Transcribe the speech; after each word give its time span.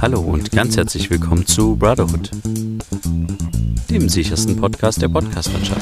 Hallo 0.00 0.20
und 0.20 0.50
ganz 0.52 0.76
herzlich 0.76 1.10
willkommen 1.10 1.46
zu 1.46 1.76
Brotherhood, 1.76 2.30
dem 3.90 4.08
sichersten 4.08 4.56
Podcast 4.56 5.00
der 5.00 5.08
Podcastlandschaft. 5.08 5.80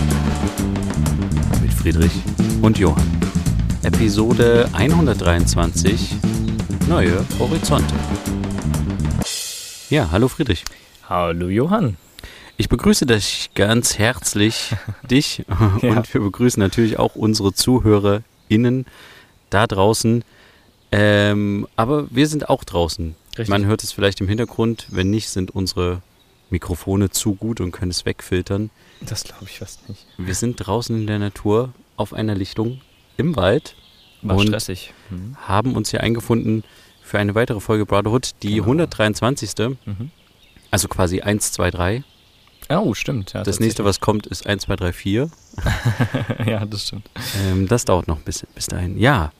Mit 1.60 1.72
Friedrich 1.72 2.12
und 2.62 2.78
Johann. 2.78 3.06
Episode 3.82 4.68
123 4.72 6.14
Neue 6.88 7.24
Horizonte. 7.38 7.94
Ja, 9.90 10.08
hallo 10.10 10.28
Friedrich. 10.28 10.64
Hallo 11.08 11.48
Johann. 11.48 11.96
Ich 12.56 12.68
begrüße 12.68 13.06
dich 13.06 13.50
ganz 13.54 13.98
herzlich, 13.98 14.74
dich 15.10 15.44
und 15.48 15.82
Ja. 15.82 16.02
wir 16.12 16.20
begrüßen 16.20 16.60
natürlich 16.60 16.98
auch 16.98 17.16
unsere 17.16 17.52
ZuhörerInnen 17.54 18.86
da 19.50 19.66
draußen. 19.66 20.22
Ähm, 20.94 21.66
aber 21.74 22.06
wir 22.10 22.28
sind 22.28 22.50
auch 22.50 22.64
draußen. 22.64 23.14
Richtig. 23.32 23.48
Man 23.48 23.64
hört 23.66 23.82
es 23.82 23.92
vielleicht 23.92 24.20
im 24.20 24.28
Hintergrund. 24.28 24.86
Wenn 24.90 25.10
nicht, 25.10 25.28
sind 25.30 25.50
unsere 25.52 26.02
Mikrofone 26.50 27.10
zu 27.10 27.34
gut 27.34 27.60
und 27.60 27.72
können 27.72 27.90
es 27.90 28.04
wegfiltern. 28.04 28.70
Das 29.00 29.24
glaube 29.24 29.46
ich 29.46 29.58
fast 29.58 29.88
nicht. 29.88 30.06
Wir 30.18 30.34
sind 30.34 30.56
draußen 30.56 30.94
in 30.96 31.06
der 31.06 31.18
Natur 31.18 31.72
auf 31.96 32.12
einer 32.12 32.34
Lichtung 32.34 32.80
im 33.16 33.34
Wald 33.36 33.74
War 34.22 34.36
Und- 34.36 34.48
stressig. 34.48 34.92
Mhm. 35.10 35.36
haben 35.46 35.74
uns 35.76 35.90
hier 35.90 36.02
eingefunden 36.02 36.62
für 37.02 37.18
eine 37.18 37.34
weitere 37.34 37.60
Folge 37.60 37.86
Brotherhood, 37.86 38.30
die 38.42 38.54
Genau. 38.56 38.64
123. 38.66 39.76
Mhm. 39.86 40.10
Also 40.70 40.88
quasi 40.88 41.20
1, 41.22 41.52
2, 41.52 41.70
3. 41.70 42.04
Oh, 42.70 42.94
stimmt. 42.94 43.32
Ja, 43.32 43.42
Das 43.42 43.60
nächste, 43.60 43.84
was 43.84 44.00
kommt, 44.00 44.26
ist 44.26 44.46
1, 44.46 44.62
2, 44.62 44.76
3, 44.76 44.92
4. 44.92 45.30
was. 45.56 46.46
ja, 46.46 46.64
das 46.64 46.86
stimmt. 46.86 47.10
Ähm, 47.44 47.66
das 47.66 47.84
dauert 47.84 48.08
noch 48.08 48.18
ein 48.18 48.24
bisschen 48.24 48.48
bis 48.54 48.66
dahin. 48.66 48.96
Ja. 48.98 49.32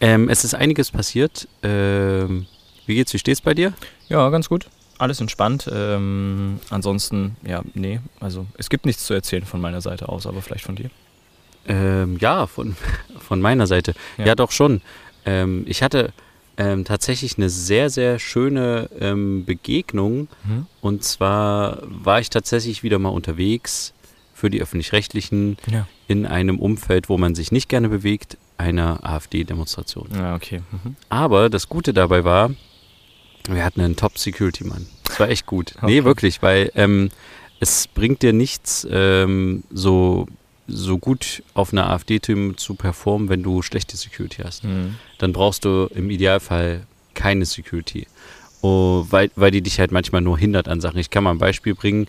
Ähm, 0.00 0.28
es 0.28 0.42
ist 0.44 0.54
einiges 0.54 0.90
passiert. 0.90 1.46
Ähm, 1.62 2.46
wie 2.86 2.94
geht's? 2.94 3.12
Wie 3.14 3.18
steht's 3.18 3.40
bei 3.40 3.54
dir? 3.54 3.72
Ja, 4.08 4.28
ganz 4.30 4.48
gut. 4.48 4.66
Alles 4.98 5.20
entspannt. 5.20 5.68
Ähm, 5.72 6.60
ansonsten, 6.70 7.36
ja, 7.46 7.62
nee. 7.74 8.00
Also, 8.20 8.46
es 8.58 8.70
gibt 8.70 8.86
nichts 8.86 9.04
zu 9.04 9.14
erzählen 9.14 9.44
von 9.44 9.60
meiner 9.60 9.80
Seite 9.80 10.08
aus, 10.08 10.26
aber 10.26 10.42
vielleicht 10.42 10.64
von 10.64 10.76
dir. 10.76 10.90
Ähm, 11.66 12.18
ja, 12.20 12.46
von, 12.46 12.76
von 13.18 13.40
meiner 13.40 13.66
Seite. 13.66 13.94
Ja, 14.18 14.26
Ja. 14.26 14.34
doch 14.34 14.50
schon. 14.52 14.80
Ähm, 15.24 15.64
ich 15.66 15.82
hatte 15.82 16.12
ähm, 16.56 16.84
tatsächlich 16.84 17.38
eine 17.38 17.48
sehr, 17.48 17.88
sehr 17.90 18.18
schöne 18.18 18.90
ähm, 19.00 19.44
Begegnung. 19.44 20.28
Mhm. 20.44 20.66
Und 20.80 21.02
zwar 21.04 21.78
war 21.84 22.20
ich 22.20 22.30
tatsächlich 22.30 22.82
wieder 22.82 22.98
mal 22.98 23.08
unterwegs 23.08 23.94
für 24.34 24.50
die 24.50 24.60
öffentlich-rechtlichen 24.60 25.56
Ja. 25.70 25.86
in 26.08 26.26
einem 26.26 26.58
Umfeld, 26.58 27.08
wo 27.08 27.16
man 27.16 27.34
sich 27.34 27.52
nicht 27.52 27.68
gerne 27.68 27.88
bewegt, 27.88 28.36
einer 28.58 29.00
AfD-Demonstration. 29.04 30.08
Ja, 30.14 30.34
okay. 30.34 30.62
Mhm. 30.70 30.96
Aber 31.08 31.48
das 31.48 31.68
Gute 31.68 31.92
dabei 31.94 32.22
war, 32.24 32.50
wir 33.48 33.64
hatten 33.64 33.80
einen 33.80 33.96
Top-Security-Mann. 33.96 34.86
Das 35.04 35.20
war 35.20 35.28
echt 35.28 35.46
gut. 35.46 35.74
Nee, 35.82 35.98
Okay. 36.00 36.04
wirklich, 36.04 36.42
weil 36.42 36.70
ähm, 36.74 37.10
es 37.60 37.86
bringt 37.88 38.22
dir 38.22 38.32
nichts, 38.32 38.86
ähm, 38.90 39.62
so, 39.70 40.26
so 40.66 40.98
gut 40.98 41.42
auf 41.54 41.72
einer 41.72 41.90
AfD-Team 41.90 42.56
zu 42.56 42.74
performen, 42.74 43.28
wenn 43.28 43.42
du 43.42 43.62
schlechte 43.62 43.96
Security 43.96 44.42
hast. 44.42 44.64
Mhm. 44.64 44.96
Dann 45.18 45.32
brauchst 45.32 45.64
du 45.64 45.88
im 45.94 46.08
Idealfall 46.10 46.86
keine 47.14 47.44
Security. 47.44 48.06
Oh, 48.62 49.04
weil, 49.10 49.30
weil 49.36 49.50
die 49.50 49.60
dich 49.60 49.80
halt 49.80 49.90
manchmal 49.92 50.20
nur 50.22 50.38
hindert 50.38 50.68
an 50.68 50.80
Sachen. 50.80 50.98
Ich 50.98 51.10
kann 51.10 51.24
mal 51.24 51.30
ein 51.32 51.38
Beispiel 51.38 51.74
bringen. 51.74 52.06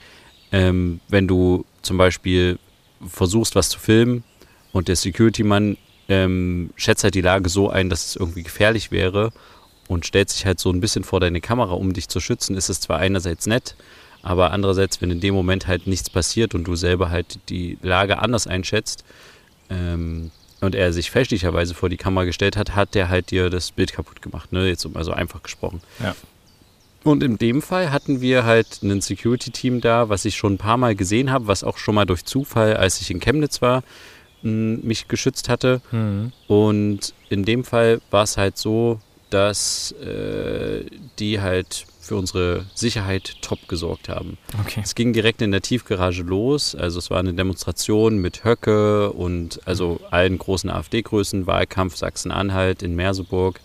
Ähm, 0.51 0.99
wenn 1.09 1.27
du 1.27 1.65
zum 1.81 1.97
Beispiel 1.97 2.59
versuchst, 3.05 3.55
was 3.55 3.69
zu 3.69 3.79
filmen 3.79 4.23
und 4.71 4.87
der 4.87 4.95
Security-Mann 4.95 5.77
ähm, 6.09 6.69
schätzt 6.75 7.03
halt 7.03 7.15
die 7.15 7.21
Lage 7.21 7.49
so 7.49 7.69
ein, 7.69 7.89
dass 7.89 8.05
es 8.05 8.15
irgendwie 8.15 8.43
gefährlich 8.43 8.91
wäre 8.91 9.31
und 9.87 10.05
stellt 10.05 10.29
sich 10.29 10.45
halt 10.45 10.59
so 10.59 10.71
ein 10.71 10.79
bisschen 10.79 11.03
vor 11.03 11.19
deine 11.19 11.41
Kamera, 11.41 11.73
um 11.73 11.93
dich 11.93 12.07
zu 12.07 12.19
schützen, 12.19 12.55
ist 12.55 12.69
es 12.69 12.79
zwar 12.79 12.99
einerseits 12.99 13.45
nett, 13.45 13.75
aber 14.21 14.51
andererseits, 14.51 15.01
wenn 15.01 15.11
in 15.11 15.19
dem 15.19 15.33
Moment 15.33 15.67
halt 15.67 15.87
nichts 15.87 16.09
passiert 16.09 16.55
und 16.55 16.63
du 16.63 16.75
selber 16.75 17.09
halt 17.09 17.39
die 17.49 17.77
Lage 17.81 18.19
anders 18.19 18.47
einschätzt 18.47 19.03
ähm, 19.69 20.31
und 20.61 20.75
er 20.75 20.93
sich 20.93 21.11
fälschlicherweise 21.11 21.73
vor 21.73 21.89
die 21.89 21.97
Kamera 21.97 22.23
gestellt 22.23 22.55
hat, 22.55 22.75
hat 22.75 22.95
der 22.95 23.09
halt 23.09 23.31
dir 23.31 23.49
das 23.49 23.71
Bild 23.71 23.91
kaputt 23.91 24.21
gemacht, 24.21 24.53
ne? 24.53 24.67
Jetzt 24.67 24.87
mal 24.93 25.03
so 25.03 25.11
einfach 25.11 25.43
gesprochen. 25.43 25.81
Ja. 26.01 26.15
Und 27.03 27.21
in 27.21 27.37
dem 27.37 27.61
Fall 27.61 27.91
hatten 27.91 28.21
wir 28.21 28.45
halt 28.45 28.81
ein 28.81 29.01
Security-Team 29.01 29.81
da, 29.81 30.07
was 30.07 30.23
ich 30.23 30.37
schon 30.37 30.53
ein 30.53 30.57
paar 30.57 30.77
Mal 30.77 30.95
gesehen 30.95 31.31
habe, 31.31 31.47
was 31.47 31.65
auch 31.65 31.77
schon 31.77 31.95
mal 31.95 32.05
durch 32.05 32.23
Zufall, 32.23 32.77
als 32.77 33.01
ich 33.01 33.11
in 33.11 33.19
Chemnitz 33.19 33.61
war, 33.61 33.83
mich 34.41 35.09
geschützt 35.09 35.49
hatte. 35.49 35.81
Mhm. 35.91 36.31
Und 36.47 37.13
in 37.29 37.43
dem 37.43 37.65
Fall 37.65 37.99
war 38.09 38.23
es 38.23 38.37
halt 38.37 38.57
so, 38.57 39.01
dass 39.33 39.93
äh, 39.93 40.85
die 41.17 41.41
halt 41.41 41.85
für 41.99 42.15
unsere 42.17 42.65
Sicherheit 42.75 43.35
top 43.41 43.67
gesorgt 43.67 44.09
haben. 44.09 44.37
Okay. 44.61 44.81
Es 44.83 44.93
ging 44.93 45.13
direkt 45.13 45.41
in 45.41 45.51
der 45.51 45.61
Tiefgarage 45.61 46.21
los. 46.21 46.75
Also 46.75 46.99
es 46.99 47.09
war 47.09 47.19
eine 47.19 47.33
Demonstration 47.33 48.17
mit 48.17 48.43
Höcke 48.43 49.11
und 49.11 49.61
also 49.65 49.99
allen 50.11 50.37
großen 50.37 50.69
AfD-Größen, 50.69 51.47
Wahlkampf 51.47 51.95
Sachsen-Anhalt 51.95 52.83
in 52.83 52.95
Merseburg. 52.95 53.59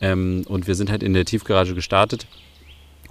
Ähm, 0.00 0.44
und 0.48 0.66
wir 0.66 0.74
sind 0.74 0.90
halt 0.90 1.02
in 1.02 1.14
der 1.14 1.24
Tiefgarage 1.24 1.74
gestartet. 1.74 2.26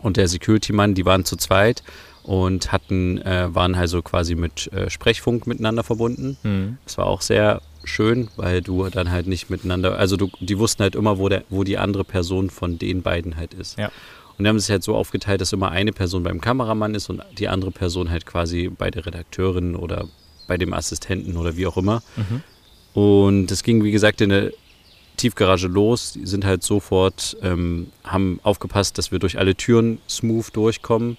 Und 0.02 0.18
der 0.18 0.28
Security-Mann, 0.28 0.94
die 0.94 1.06
waren 1.06 1.26
zu 1.26 1.38
zweit 1.38 1.84
und 2.24 2.72
hatten, 2.72 3.18
äh, 3.20 3.54
waren 3.56 3.76
also 3.76 4.02
quasi 4.02 4.36
mit 4.36 4.72
äh, 4.74 4.90
Sprechfunk 4.90 5.48
miteinander 5.48 5.84
verbunden. 5.84 6.38
Mhm. 6.44 6.78
Das 6.86 6.98
war 6.98 7.08
auch 7.08 7.22
sehr 7.22 7.62
schön, 7.90 8.30
weil 8.36 8.62
du 8.62 8.88
dann 8.90 9.12
halt 9.12 9.28
nicht 9.28 9.50
miteinander, 9.50 9.98
also 9.98 10.18
du, 10.18 10.30
die 10.40 10.58
wussten 10.58 10.84
halt 10.84 10.96
immer, 10.96 11.18
wo, 11.18 11.30
der, 11.30 11.44
wo 11.50 11.64
die 11.64 11.78
andere 11.78 12.04
Person 12.04 12.50
von 12.50 12.80
den 12.80 13.02
beiden 13.02 13.36
halt 13.38 13.54
ist. 13.54 13.78
Ja. 13.78 13.92
Und 14.38 14.46
die 14.46 14.50
haben 14.50 14.56
es 14.56 14.70
halt 14.70 14.84
so 14.84 14.96
aufgeteilt, 14.96 15.42
dass 15.42 15.52
immer 15.52 15.72
eine 15.72 15.92
Person 15.92 16.24
beim 16.24 16.40
Kameramann 16.40 16.96
ist 16.96 17.10
und 17.10 17.22
die 17.38 17.50
andere 17.50 17.72
Person 17.72 18.10
halt 18.10 18.26
quasi 18.26 18.70
bei 18.70 18.90
der 18.90 19.06
Redakteurin 19.06 19.76
oder 19.76 20.08
bei 20.48 20.58
dem 20.58 20.74
Assistenten 20.74 21.36
oder 21.36 21.58
wie 21.58 21.68
auch 21.68 21.78
immer. 21.78 22.02
Mhm. 22.16 22.42
Und 22.94 23.52
es 23.52 23.64
ging, 23.64 23.84
wie 23.84 23.92
gesagt, 23.92 24.22
in 24.22 24.30
der 24.30 24.52
Tiefgarage 25.20 25.68
los. 25.68 26.14
Die 26.14 26.26
sind 26.26 26.46
halt 26.46 26.64
sofort, 26.64 27.38
ähm, 27.42 27.88
haben 28.04 28.40
aufgepasst, 28.44 28.98
dass 28.98 29.12
wir 29.12 29.20
durch 29.20 29.38
alle 29.38 29.56
Türen 29.56 30.00
smooth 30.10 30.56
durchkommen. 30.56 31.18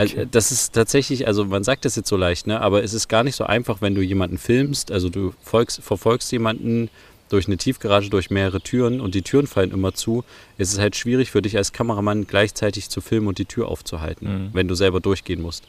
Also. 0.00 0.24
Das 0.30 0.50
ist 0.52 0.72
tatsächlich, 0.72 1.26
also 1.26 1.44
man 1.44 1.62
sagt 1.64 1.84
das 1.84 1.96
jetzt 1.96 2.08
so 2.08 2.16
leicht, 2.16 2.46
ne? 2.46 2.60
aber 2.60 2.82
es 2.82 2.92
ist 2.94 3.08
gar 3.08 3.22
nicht 3.24 3.36
so 3.36 3.44
einfach, 3.44 3.80
wenn 3.80 3.94
du 3.94 4.02
jemanden 4.02 4.38
filmst. 4.38 4.90
Also 4.92 5.08
du 5.08 5.32
folgst, 5.42 5.82
verfolgst 5.82 6.32
jemanden 6.32 6.88
durch 7.28 7.46
eine 7.46 7.56
Tiefgarage, 7.56 8.10
durch 8.10 8.30
mehrere 8.30 8.60
Türen 8.60 9.00
und 9.00 9.14
die 9.14 9.22
Türen 9.22 9.46
fallen 9.46 9.70
immer 9.70 9.92
zu. 9.94 10.24
Es 10.58 10.72
ist 10.72 10.78
halt 10.80 10.96
schwierig 10.96 11.30
für 11.30 11.42
dich 11.42 11.56
als 11.56 11.72
Kameramann 11.72 12.26
gleichzeitig 12.26 12.88
zu 12.88 13.00
filmen 13.00 13.28
und 13.28 13.38
die 13.38 13.44
Tür 13.44 13.68
aufzuhalten, 13.68 14.26
Mhm. 14.26 14.50
wenn 14.52 14.66
du 14.68 14.74
selber 14.74 15.00
durchgehen 15.00 15.40
musst. 15.40 15.64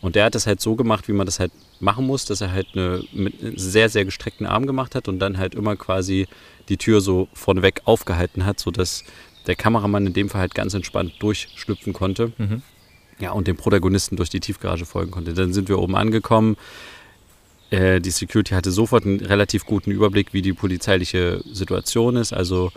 Und 0.00 0.14
der 0.14 0.24
hat 0.24 0.34
das 0.34 0.46
halt 0.46 0.60
so 0.60 0.74
gemacht, 0.74 1.08
wie 1.08 1.12
man 1.12 1.24
das 1.26 1.38
halt 1.40 1.52
machen 1.80 2.06
muss, 2.06 2.24
dass 2.24 2.40
er 2.40 2.52
halt 2.52 2.66
eine, 2.74 3.02
mit 3.12 3.40
einem 3.40 3.56
sehr, 3.56 3.88
sehr 3.88 4.04
gestreckten 4.04 4.46
Arm 4.46 4.66
gemacht 4.66 4.94
hat 4.94 5.08
und 5.08 5.18
dann 5.20 5.38
halt 5.38 5.54
immer 5.54 5.76
quasi 5.76 6.26
die 6.68 6.76
Tür 6.76 7.00
so 7.00 7.28
vorneweg 7.32 7.80
aufgehalten 7.84 8.44
hat, 8.44 8.58
sodass 8.60 9.04
der 9.46 9.54
Kameramann 9.56 10.06
in 10.06 10.12
dem 10.12 10.28
Fall 10.28 10.40
halt 10.42 10.54
ganz 10.54 10.74
entspannt 10.74 11.12
durchschlüpfen 11.20 11.92
konnte. 11.92 12.32
Mhm. 12.36 12.62
Ja, 13.18 13.32
und 13.32 13.46
dem 13.46 13.56
Protagonisten 13.56 14.16
durch 14.16 14.28
die 14.28 14.40
Tiefgarage 14.40 14.84
folgen 14.84 15.10
konnte. 15.10 15.32
Dann 15.32 15.52
sind 15.52 15.68
wir 15.68 15.78
oben 15.78 15.96
angekommen. 15.96 16.56
Äh, 17.70 18.00
die 18.00 18.10
Security 18.10 18.54
hatte 18.54 18.70
sofort 18.70 19.04
einen 19.04 19.20
relativ 19.20 19.64
guten 19.64 19.90
Überblick, 19.90 20.32
wie 20.32 20.42
die 20.42 20.52
polizeiliche 20.52 21.42
Situation 21.50 22.16
ist. 22.16 22.32
Also 22.32 22.70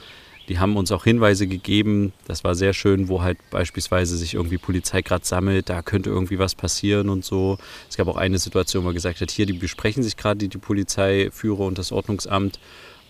die 0.49 0.57
haben 0.57 0.77
uns 0.77 0.91
auch 0.91 1.03
Hinweise 1.03 1.45
gegeben. 1.45 2.11
Das 2.25 2.43
war 2.43 2.55
sehr 2.55 2.73
schön, 2.73 3.07
wo 3.07 3.21
halt 3.21 3.37
beispielsweise 3.51 4.17
sich 4.17 4.33
irgendwie 4.33 4.57
Polizei 4.57 5.03
gerade 5.03 5.23
sammelt. 5.23 5.69
Da 5.69 5.83
könnte 5.83 6.09
irgendwie 6.09 6.39
was 6.39 6.55
passieren 6.55 7.09
und 7.09 7.23
so. 7.23 7.59
Es 7.87 7.97
gab 7.97 8.07
auch 8.07 8.17
eine 8.17 8.39
Situation, 8.39 8.83
wo 8.83 8.89
er 8.89 8.93
gesagt 8.93 9.21
hat, 9.21 9.29
hier, 9.29 9.45
die 9.45 9.53
besprechen 9.53 10.01
sich 10.01 10.17
gerade 10.17 10.39
die, 10.39 10.47
die 10.47 10.57
Polizeiführer 10.57 11.59
und 11.59 11.77
das 11.77 11.91
Ordnungsamt. 11.91 12.59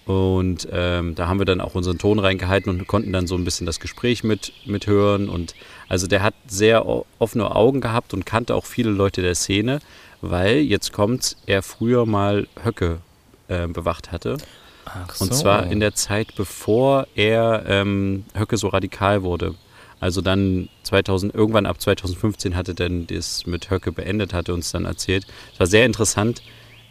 Und 0.05 0.67
ähm, 0.71 1.15
da 1.15 1.27
haben 1.27 1.39
wir 1.39 1.45
dann 1.45 1.61
auch 1.61 1.75
unseren 1.75 1.97
Ton 1.97 2.19
reingehalten 2.19 2.71
und 2.71 2.87
konnten 2.87 3.13
dann 3.13 3.25
so 3.25 3.35
ein 3.35 3.45
bisschen 3.45 3.65
das 3.65 3.79
Gespräch 3.79 4.25
mit, 4.25 4.51
mithören. 4.65 5.29
Und 5.29 5.55
also 5.89 6.07
der 6.07 6.21
hat 6.21 6.35
sehr 6.47 6.85
offene 7.17 7.55
Augen 7.55 7.81
gehabt 7.81 8.13
und 8.13 8.25
kannte 8.25 8.55
auch 8.55 8.65
viele 8.65 8.91
Leute 8.91 9.21
der 9.21 9.35
Szene, 9.35 9.79
weil 10.21 10.59
jetzt 10.59 10.93
kommt 10.93 11.35
er 11.47 11.63
früher 11.63 12.05
mal 12.05 12.47
Höcke 12.63 12.99
äh, 13.47 13.67
bewacht 13.67 14.11
hatte. 14.11 14.37
Ach 14.85 15.19
Und 15.19 15.33
so. 15.33 15.41
zwar 15.41 15.65
in 15.67 15.79
der 15.79 15.95
Zeit, 15.95 16.35
bevor 16.35 17.07
er 17.15 17.63
ähm, 17.67 18.25
Höcke 18.37 18.57
so 18.57 18.67
radikal 18.67 19.23
wurde. 19.23 19.55
Also 19.99 20.21
dann 20.21 20.69
2000, 20.83 21.33
irgendwann 21.33 21.65
ab 21.65 21.81
2015 21.81 22.55
hatte 22.55 22.73
dann 22.73 23.07
das 23.07 23.45
mit 23.45 23.69
Höcke 23.69 23.91
beendet, 23.91 24.33
hatte 24.33 24.53
uns 24.53 24.71
dann 24.71 24.85
erzählt. 24.85 25.25
Es 25.53 25.59
war 25.59 25.67
sehr 25.67 25.85
interessant. 25.85 26.41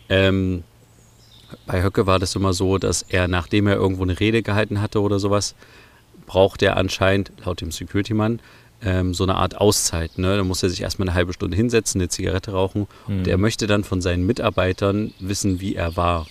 Ähm, 0.09 0.65
bei 1.67 1.83
Höcke 1.83 2.07
war 2.07 2.19
das 2.19 2.35
immer 2.35 2.53
so, 2.53 2.79
dass 2.79 3.03
er, 3.03 3.29
nachdem 3.29 3.67
er 3.67 3.77
irgendwo 3.77 4.03
eine 4.03 4.19
Rede 4.19 4.43
gehalten 4.43 4.81
hatte 4.81 5.01
oder 5.01 5.19
sowas, 5.19 5.55
braucht 6.27 6.63
er 6.63 6.77
anscheinend, 6.77 7.33
laut 7.45 7.61
dem 7.63 7.71
Security-Mann, 7.71 8.41
ähm, 8.83 9.13
so 9.15 9.25
eine 9.25 9.35
Art 9.37 9.57
Auszeit. 9.57 10.19
Ne? 10.19 10.37
Da 10.37 10.45
muss 10.45 10.63
er 10.63 10.69
sich 10.71 10.83
erstmal 10.83 11.09
eine 11.09 11.15
halbe 11.17 11.33
Stunde 11.33 11.57
hinsetzen, 11.57 12.01
eine 12.01 12.09
Zigarette 12.09 12.53
rauchen. 12.53 12.87
Mhm. 13.07 13.19
Und 13.19 13.29
er 13.29 13.39
möchte 13.39 13.67
dann 13.67 13.85
von 13.85 14.01
seinen 14.01 14.25
Mitarbeitern 14.27 15.13
wissen, 15.19 15.61
wie 15.61 15.75
er 15.75 15.97
war. 15.97 16.27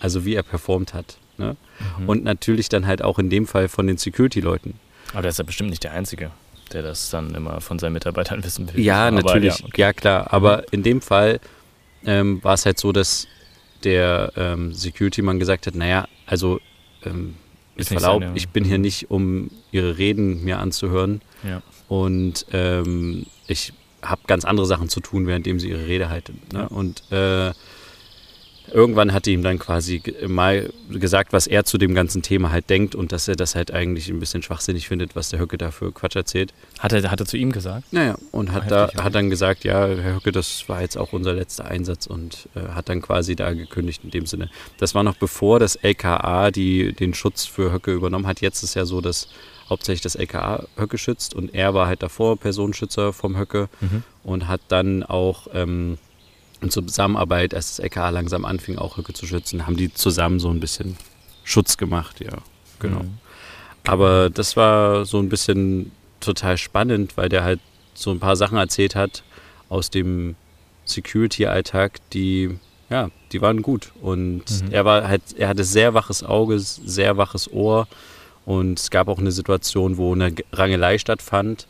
Also 0.00 0.24
wie 0.24 0.34
er 0.34 0.42
performt 0.42 0.92
hat. 0.94 1.16
Ne? 1.38 1.56
Mhm. 1.98 2.08
Und 2.08 2.24
natürlich 2.24 2.68
dann 2.68 2.86
halt 2.86 3.02
auch 3.02 3.18
in 3.18 3.30
dem 3.30 3.46
Fall 3.46 3.68
von 3.68 3.86
den 3.86 3.96
Security-Leuten. 3.96 4.74
Aber 5.12 5.22
der 5.22 5.30
ist 5.30 5.38
ja 5.38 5.44
bestimmt 5.44 5.70
nicht 5.70 5.84
der 5.84 5.92
Einzige. 5.92 6.30
der 6.72 6.82
das 6.82 7.10
dann 7.10 7.34
immer 7.34 7.60
von 7.60 7.78
seinen 7.78 7.92
Mitarbeitern 7.94 8.42
wissen 8.44 8.72
will. 8.74 8.80
Ja, 8.82 9.06
Aber 9.08 9.22
natürlich, 9.22 9.58
ja, 9.60 9.66
ja, 9.76 9.88
okay. 9.88 9.92
klar. 10.00 10.32
Aber 10.34 10.70
in 10.72 10.82
dem 10.82 11.00
Fall 11.00 11.40
ähm, 12.04 12.42
war 12.44 12.54
es 12.54 12.66
halt 12.66 12.78
so, 12.78 12.92
dass 12.92 13.26
der 13.84 14.32
ähm, 14.36 14.72
Security-Mann 14.74 15.38
gesagt 15.38 15.66
hat, 15.66 15.74
naja, 15.74 16.08
also 16.26 16.60
ähm, 17.04 17.36
mit 17.76 17.86
Verlaub, 17.88 18.22
seine- 18.22 18.36
ich 18.36 18.48
bin 18.48 18.64
hier 18.64 18.78
nicht, 18.78 19.10
um 19.10 19.50
ihre 19.70 19.96
Reden 19.98 20.42
mir 20.44 20.58
anzuhören 20.58 21.20
Ja. 21.46 21.62
Und 21.88 22.46
ähm, 22.52 23.26
ich 23.46 23.72
habe 24.02 24.22
ganz 24.26 24.44
andere 24.44 24.66
Sachen 24.66 24.88
zu 24.88 25.00
tun, 25.00 25.26
währenddem 25.26 25.58
sie 25.58 25.70
ihre 25.70 25.86
Rede 25.86 26.08
halten. 26.08 26.40
Ne? 26.52 26.60
Ja. 26.60 26.66
Und 26.66 27.02
äh, 27.10 27.52
irgendwann 28.72 29.12
hat 29.12 29.26
er 29.26 29.32
ihm 29.32 29.42
dann 29.42 29.58
quasi 29.58 30.02
mal 30.26 30.70
gesagt, 30.90 31.32
was 31.32 31.46
er 31.46 31.64
zu 31.64 31.78
dem 31.78 31.94
ganzen 31.94 32.22
Thema 32.22 32.50
halt 32.50 32.68
denkt 32.70 32.94
und 32.94 33.12
dass 33.12 33.28
er 33.28 33.36
das 33.36 33.54
halt 33.54 33.70
eigentlich 33.70 34.08
ein 34.08 34.18
bisschen 34.18 34.42
schwachsinnig 34.42 34.88
findet, 34.88 35.16
was 35.16 35.28
der 35.28 35.38
Höcke 35.40 35.58
da 35.58 35.70
für 35.70 35.92
Quatsch 35.92 36.16
erzählt. 36.16 36.52
Hat 36.78 36.92
er, 36.92 37.10
hat 37.10 37.20
er 37.20 37.26
zu 37.26 37.36
ihm 37.36 37.52
gesagt? 37.52 37.92
Naja, 37.92 38.16
und 38.32 38.52
hat, 38.52 38.64
Ah, 38.72 38.90
da, 38.92 39.04
hat 39.04 39.14
dann 39.14 39.30
gesagt, 39.30 39.64
ja, 39.64 39.86
Herr 39.86 40.16
Höcke, 40.16 40.32
das 40.32 40.68
war 40.68 40.80
jetzt 40.80 40.96
auch 40.96 41.12
unser 41.12 41.32
letzter 41.32 41.66
Einsatz 41.66 42.06
und 42.06 42.48
äh, 42.54 42.72
hat 42.74 42.88
dann 42.88 43.02
quasi 43.02 43.36
da 43.36 43.52
gekündigt 43.52 44.02
in 44.04 44.10
dem 44.10 44.26
Sinne. 44.26 44.50
Das 44.78 44.94
war 44.94 45.02
noch 45.02 45.16
bevor 45.16 45.60
das 45.60 45.76
LKA 45.76 46.50
die, 46.50 46.92
den 46.92 47.14
Schutz 47.14 47.44
für 47.44 47.72
Höcke 47.72 47.92
übernommen 47.92 48.26
hat. 48.26 48.40
Jetzt 48.40 48.62
ist 48.62 48.74
ja 48.74 48.84
so, 48.84 49.00
dass 49.00 49.28
hauptsächlich 49.68 50.02
das 50.02 50.14
LKA 50.14 50.64
Höcke 50.76 50.98
schützt 50.98 51.34
und 51.34 51.54
er 51.54 51.74
war 51.74 51.86
halt 51.86 52.02
davor 52.02 52.36
Personenschützer 52.38 53.12
vom 53.12 53.36
Höcke 53.36 53.68
Mhm. 53.80 54.02
und 54.22 54.48
hat 54.48 54.60
dann 54.68 55.02
auch 55.02 55.48
ähm, 55.52 55.98
in 56.60 56.70
Zusammenarbeit, 56.70 57.54
als 57.54 57.76
das 57.76 57.78
LKA 57.80 58.10
langsam 58.10 58.44
anfing, 58.44 58.78
auch 58.78 58.96
Höcke 58.96 59.12
zu 59.12 59.26
schützen, 59.26 59.66
haben 59.66 59.76
die 59.76 59.92
zusammen 59.92 60.38
so 60.40 60.48
ein 60.50 60.60
bisschen 60.60 60.96
Schutz 61.44 61.76
gemacht, 61.76 62.20
ja, 62.20 62.38
genau. 62.78 63.00
Mhm. 63.02 63.18
Aber 63.84 64.30
das 64.30 64.56
war 64.56 65.04
so 65.04 65.18
ein 65.18 65.28
bisschen 65.28 65.92
total 66.20 66.56
spannend, 66.58 67.16
weil 67.16 67.28
der 67.28 67.44
halt 67.44 67.60
so 67.94 68.10
ein 68.10 68.18
paar 68.20 68.36
Sachen 68.36 68.58
erzählt 68.58 68.94
hat 68.96 69.22
aus 69.68 69.90
dem 69.90 70.34
Security-Alltag, 70.86 71.98
die, 72.12 72.58
ja, 72.90 73.10
die 73.32 73.40
waren 73.42 73.62
gut. 73.62 73.92
Und 74.00 74.44
Mhm. 74.50 74.70
er 74.72 74.84
war 74.84 75.08
halt, 75.08 75.22
er 75.36 75.48
hatte 75.48 75.64
sehr 75.64 75.94
waches 75.94 76.22
Auge, 76.22 76.58
sehr 76.58 77.16
waches 77.16 77.50
Ohr. 77.52 77.86
Und 78.46 78.78
es 78.78 78.90
gab 78.90 79.08
auch 79.08 79.18
eine 79.18 79.32
Situation, 79.32 79.98
wo 79.98 80.14
eine 80.14 80.32
Rangelei 80.52 80.96
stattfand. 80.98 81.66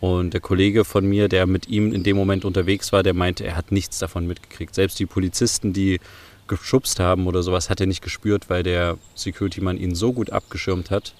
Und 0.00 0.32
der 0.34 0.40
Kollege 0.40 0.84
von 0.84 1.04
mir, 1.04 1.28
der 1.28 1.46
mit 1.46 1.66
ihm 1.68 1.92
in 1.92 2.04
dem 2.04 2.16
Moment 2.16 2.44
unterwegs 2.44 2.92
war, 2.92 3.02
der 3.02 3.14
meinte, 3.14 3.44
er 3.44 3.56
hat 3.56 3.72
nichts 3.72 3.98
davon 3.98 4.26
mitgekriegt. 4.28 4.74
Selbst 4.74 4.98
die 5.00 5.06
Polizisten, 5.06 5.72
die 5.72 5.98
geschubst 6.46 7.00
haben 7.00 7.26
oder 7.26 7.42
sowas, 7.42 7.68
hat 7.68 7.80
er 7.80 7.86
nicht 7.86 8.02
gespürt, 8.02 8.48
weil 8.48 8.62
der 8.62 8.96
Security-Mann 9.16 9.76
ihn 9.76 9.94
so 9.96 10.12
gut 10.12 10.30
abgeschirmt 10.30 10.90
hat. 10.90 11.14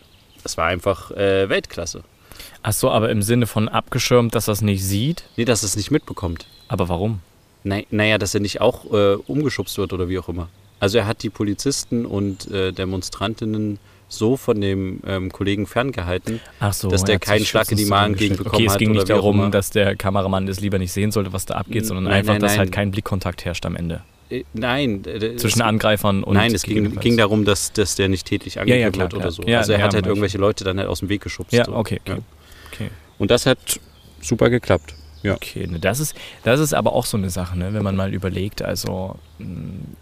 Das 0.44 0.56
war 0.56 0.66
einfach 0.66 1.10
äh, 1.10 1.48
Weltklasse. 1.48 2.04
Ach 2.62 2.72
so, 2.72 2.90
aber 2.90 3.10
im 3.10 3.22
Sinne 3.22 3.46
von 3.46 3.68
abgeschirmt, 3.68 4.34
dass 4.34 4.48
er 4.48 4.52
es 4.52 4.60
nicht 4.62 4.84
sieht? 4.84 5.24
Nee, 5.36 5.44
dass 5.44 5.62
er 5.64 5.66
es 5.66 5.76
nicht 5.76 5.90
mitbekommt. 5.90 6.46
Aber 6.68 6.88
warum? 6.88 7.18
Nei- 7.64 7.86
Naja, 7.90 8.18
dass 8.18 8.34
er 8.34 8.40
nicht 8.40 8.60
auch 8.60 8.84
äh, 8.92 9.14
umgeschubst 9.26 9.76
wird 9.78 9.92
oder 9.92 10.08
wie 10.08 10.18
auch 10.18 10.28
immer. 10.28 10.48
Also 10.80 10.98
er 10.98 11.06
hat 11.06 11.24
die 11.24 11.30
Polizisten 11.30 12.06
und 12.06 12.48
äh, 12.52 12.72
Demonstrantinnen 12.72 13.80
so 14.08 14.36
von 14.36 14.60
dem 14.60 15.00
ähm, 15.06 15.30
Kollegen 15.30 15.66
ferngehalten. 15.66 16.40
So, 16.72 16.88
Dass 16.88 17.04
der 17.04 17.16
er 17.16 17.18
keinen 17.20 17.44
Schlag 17.44 17.70
in 17.70 17.76
die 17.76 17.84
Magengegend 17.84 18.38
zurückgestellt. 18.38 18.44
bekommen 18.44 18.54
Okay, 18.54 18.66
es 18.66 18.72
hat 18.72 18.78
ging 18.78 18.90
oder 18.90 18.98
nicht 19.00 19.10
darum, 19.10 19.50
dass 19.50 19.70
der 19.70 19.96
Kameramann 19.96 20.46
das 20.46 20.60
lieber 20.60 20.78
nicht 20.78 20.92
sehen 20.92 21.12
sollte, 21.12 21.32
was 21.32 21.46
da 21.46 21.54
abgeht, 21.54 21.86
sondern 21.86 22.04
Nein, 22.04 22.14
einfach, 22.14 22.34
nein, 22.34 22.40
dass 22.40 22.58
halt 22.58 22.70
nein. 22.70 22.74
kein 22.74 22.90
Blickkontakt 22.90 23.44
herrscht 23.44 23.66
am 23.66 23.76
Ende. 23.76 24.02
Äh, 24.30 24.44
nein. 24.52 25.02
Zwischen 25.04 25.60
es, 25.60 25.60
Angreifern 25.60 26.22
und 26.22 26.34
Nein, 26.34 26.54
es 26.54 26.62
ging, 26.62 26.98
ging 27.00 27.16
darum, 27.16 27.44
dass, 27.44 27.72
dass 27.72 27.94
der 27.94 28.08
nicht 28.08 28.26
tätlich 28.26 28.54
ja, 28.56 28.62
angegriffen 28.62 28.92
klar, 28.92 29.04
wird 29.04 29.14
oder 29.14 29.24
ja. 29.24 29.30
so. 29.30 29.42
Ja, 29.44 29.58
also 29.58 29.72
er 29.72 29.78
ja, 29.78 29.84
hat 29.84 29.94
halt 29.94 30.06
irgendwelche 30.06 30.38
Leute 30.38 30.64
dann 30.64 30.78
halt 30.78 30.88
aus 30.88 31.00
dem 31.00 31.08
Weg 31.08 31.22
geschubst. 31.22 31.52
Ja, 31.52 31.64
so. 31.64 31.74
okay, 31.74 32.00
okay. 32.02 32.12
Ja. 32.12 32.18
okay. 32.72 32.90
Und 33.18 33.30
das 33.30 33.46
hat 33.46 33.58
super 34.20 34.50
geklappt. 34.50 34.94
Ja. 35.22 35.34
Okay, 35.34 35.66
ne, 35.66 35.80
das 35.80 35.98
ist, 36.00 36.14
das 36.44 36.60
ist 36.60 36.74
aber 36.74 36.92
auch 36.92 37.04
so 37.04 37.16
eine 37.16 37.30
Sache, 37.30 37.58
ne, 37.58 37.74
wenn 37.74 37.82
man 37.82 37.96
mal 37.96 38.14
überlegt. 38.14 38.62
Also, 38.62 39.16
mh, 39.38 39.46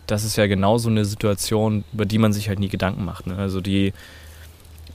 das 0.07 0.25
ist 0.25 0.37
ja 0.37 0.47
genau 0.47 0.79
so 0.79 0.89
eine 0.89 1.05
Situation, 1.05 1.85
über 1.93 2.05
die 2.05 2.19
man 2.19 2.33
sich 2.33 2.49
halt 2.49 2.59
nie 2.59 2.69
Gedanken 2.69 3.05
macht. 3.05 3.27
Ne? 3.27 3.37
Also 3.37 3.61
die 3.61 3.93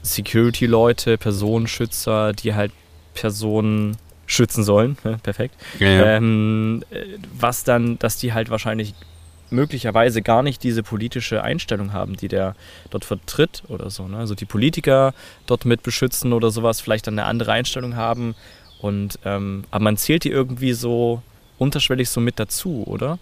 Security-Leute, 0.02 1.18
Personenschützer, 1.18 2.32
die 2.32 2.54
halt 2.54 2.72
Personen 3.14 3.96
schützen 4.26 4.64
sollen, 4.64 4.96
ne? 5.04 5.18
perfekt. 5.22 5.54
Ja, 5.78 5.88
ja. 5.88 6.16
Ähm, 6.16 6.82
äh, 6.90 7.04
was 7.38 7.64
dann, 7.64 7.98
dass 7.98 8.16
die 8.16 8.32
halt 8.32 8.50
wahrscheinlich 8.50 8.94
möglicherweise 9.50 10.22
gar 10.22 10.42
nicht 10.42 10.62
diese 10.62 10.82
politische 10.82 11.42
Einstellung 11.42 11.92
haben, 11.92 12.16
die 12.16 12.28
der 12.28 12.56
dort 12.90 13.04
vertritt 13.04 13.62
oder 13.68 13.90
so. 13.90 14.08
Ne? 14.08 14.16
Also 14.16 14.34
die 14.34 14.46
Politiker 14.46 15.12
dort 15.46 15.66
mit 15.66 15.82
beschützen 15.82 16.32
oder 16.32 16.50
sowas, 16.50 16.80
vielleicht 16.80 17.06
dann 17.06 17.18
eine 17.18 17.28
andere 17.28 17.52
Einstellung 17.52 17.94
haben. 17.94 18.34
Und 18.80 19.18
ähm, 19.24 19.64
aber 19.70 19.84
man 19.84 19.96
zählt 19.98 20.24
die 20.24 20.30
irgendwie 20.30 20.72
so 20.72 21.22
unterschwellig 21.58 22.08
so 22.08 22.20
mit 22.20 22.40
dazu, 22.40 22.84
oder? 22.86 23.18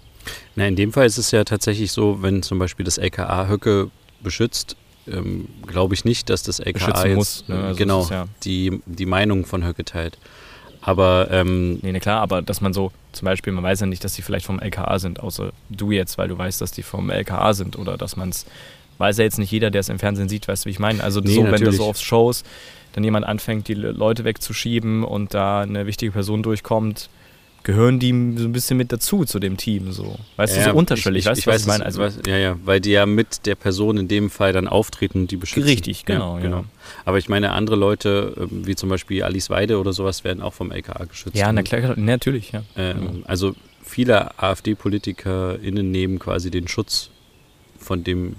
Na, 0.57 0.67
in 0.67 0.77
dem 0.77 0.93
Fall 0.93 1.07
ist 1.07 1.19
es 1.19 1.31
ja 1.31 1.45
tatsächlich 1.45 1.93
so, 1.93 2.23
wenn 2.23 2.43
zum 2.43 2.59
Beispiel 2.59 2.85
das 2.85 2.99
LKA 2.99 3.49
Höcke 3.49 3.91
beschützt, 4.23 4.77
ähm, 5.09 5.49
glaube 5.67 5.95
ich 5.95 6.05
nicht, 6.05 6.29
dass 6.31 6.43
das 6.43 6.61
LKA 6.61 7.07
jetzt 7.07 7.15
muss, 7.17 7.45
ne? 7.49 7.55
äh, 7.55 7.59
Also 7.69 7.79
genau 7.79 7.99
es 8.01 8.05
ist 8.07 8.11
ja- 8.11 8.27
die, 8.45 8.81
die 8.87 9.07
Meinung 9.07 9.47
von 9.47 9.65
Höcke 9.67 9.85
teilt. 9.85 10.19
Aber 10.83 11.29
ähm, 11.31 11.79
Nee, 11.83 11.93
ne, 11.93 12.01
klar, 12.01 12.21
aber 12.23 12.41
dass 12.43 12.61
man 12.61 12.73
so, 12.73 12.91
zum 13.13 13.27
Beispiel, 13.27 13.53
man 13.53 13.63
weiß 13.65 13.81
ja 13.81 13.87
nicht, 13.87 14.03
dass 14.03 14.15
die 14.15 14.23
vielleicht 14.23 14.47
vom 14.47 14.61
LKA 14.61 14.99
sind, 14.99 15.21
außer 15.21 15.53
du 15.69 15.91
jetzt, 15.91 16.17
weil 16.17 16.29
du 16.29 16.39
weißt, 16.39 16.61
dass 16.61 16.73
die 16.73 16.83
vom 16.83 17.11
LKA 17.11 17.53
sind 17.53 17.79
oder 17.79 17.99
dass 17.99 18.17
man 18.17 18.31
es, 18.31 18.47
weiß 18.99 19.19
ja 19.19 19.25
jetzt 19.25 19.39
nicht 19.39 19.51
jeder, 19.51 19.71
der 19.71 19.81
es 19.81 19.89
im 19.91 19.99
Fernsehen 19.99 20.29
sieht, 20.31 20.49
weißt 20.49 20.65
du, 20.65 20.67
wie 20.67 20.71
ich 20.71 20.79
meine? 20.79 21.03
Also 21.05 21.21
Nee, 21.21 21.35
so, 21.35 21.43
wenn 21.45 21.51
natürlich. 21.51 21.77
so 21.77 21.85
auf 21.85 21.99
Shows 21.99 22.45
dann 22.93 23.05
jemand 23.05 23.27
anfängt, 23.27 23.69
die 23.69 23.75
Le- 23.75 23.93
Leute 23.93 24.25
wegzuschieben 24.25 25.05
und 25.05 25.35
da 25.35 25.61
eine 25.61 25.87
wichtige 25.87 26.13
Person 26.13 26.43
durchkommt, 26.43 27.11
gehören 27.63 27.99
die 27.99 28.11
so 28.37 28.45
ein 28.45 28.53
bisschen 28.53 28.77
mit 28.77 28.93
dazu 28.93 29.25
zu 29.25 29.39
dem 29.39 29.57
Team, 29.57 29.93
so. 29.93 30.17
Weißt 30.37 30.57
du, 30.57 30.61
ja, 30.61 30.71
so 30.71 30.77
unterschwellig, 30.77 31.25
ich, 31.25 31.27
weißt 31.27 31.47
du, 31.47 31.47
was 31.47 31.55
weiß, 31.55 31.61
ich 31.63 31.67
meine? 31.67 31.85
Also, 31.85 32.01
weiß, 32.01 32.21
ja, 32.27 32.39
ja, 32.39 32.57
weil 32.65 32.81
die 32.81 32.91
ja 32.91 33.07
mit 33.07 33.47
der 33.47 33.55
Person 33.55 33.97
in 33.99 34.09
dem 34.09 34.31
Fall 34.31 34.53
dann 34.53 34.67
auftreten 34.69 35.23
und 35.23 35.31
die 35.31 35.37
beschützen. 35.37 35.69
Richtig, 35.69 36.05
genau, 36.05 36.39
ja. 36.39 36.65
Aber 37.05 37.19
ich 37.19 37.29
meine, 37.29 37.53
andere 37.53 37.77
Leute, 37.77 38.35
ähm, 38.39 38.67
wie 38.67 38.77
zum 38.77 38.89
Beispiel 38.89 39.23
Alice 39.23 39.51
Weide 39.51 39.79
oder 39.79 39.93
sowas, 39.93 40.25
werden 40.25 40.43
auch 40.43 40.55
vom 40.55 40.73
LKA 40.73 41.05
geschützt. 41.05 41.37
ja, 41.37 41.53
na 41.53 41.63
klar, 41.63 41.95
natürlich, 41.97 42.53
ja. 42.53 42.63
Ähm, 42.77 43.25
also 43.27 43.55
viele 43.83 44.39
AfD-PolitikerInnen 44.41 45.91
nehmen 45.91 46.19
quasi 46.19 46.51
den 46.51 46.69
Schutz 46.69 47.11
von 47.79 48.05
dem 48.05 48.37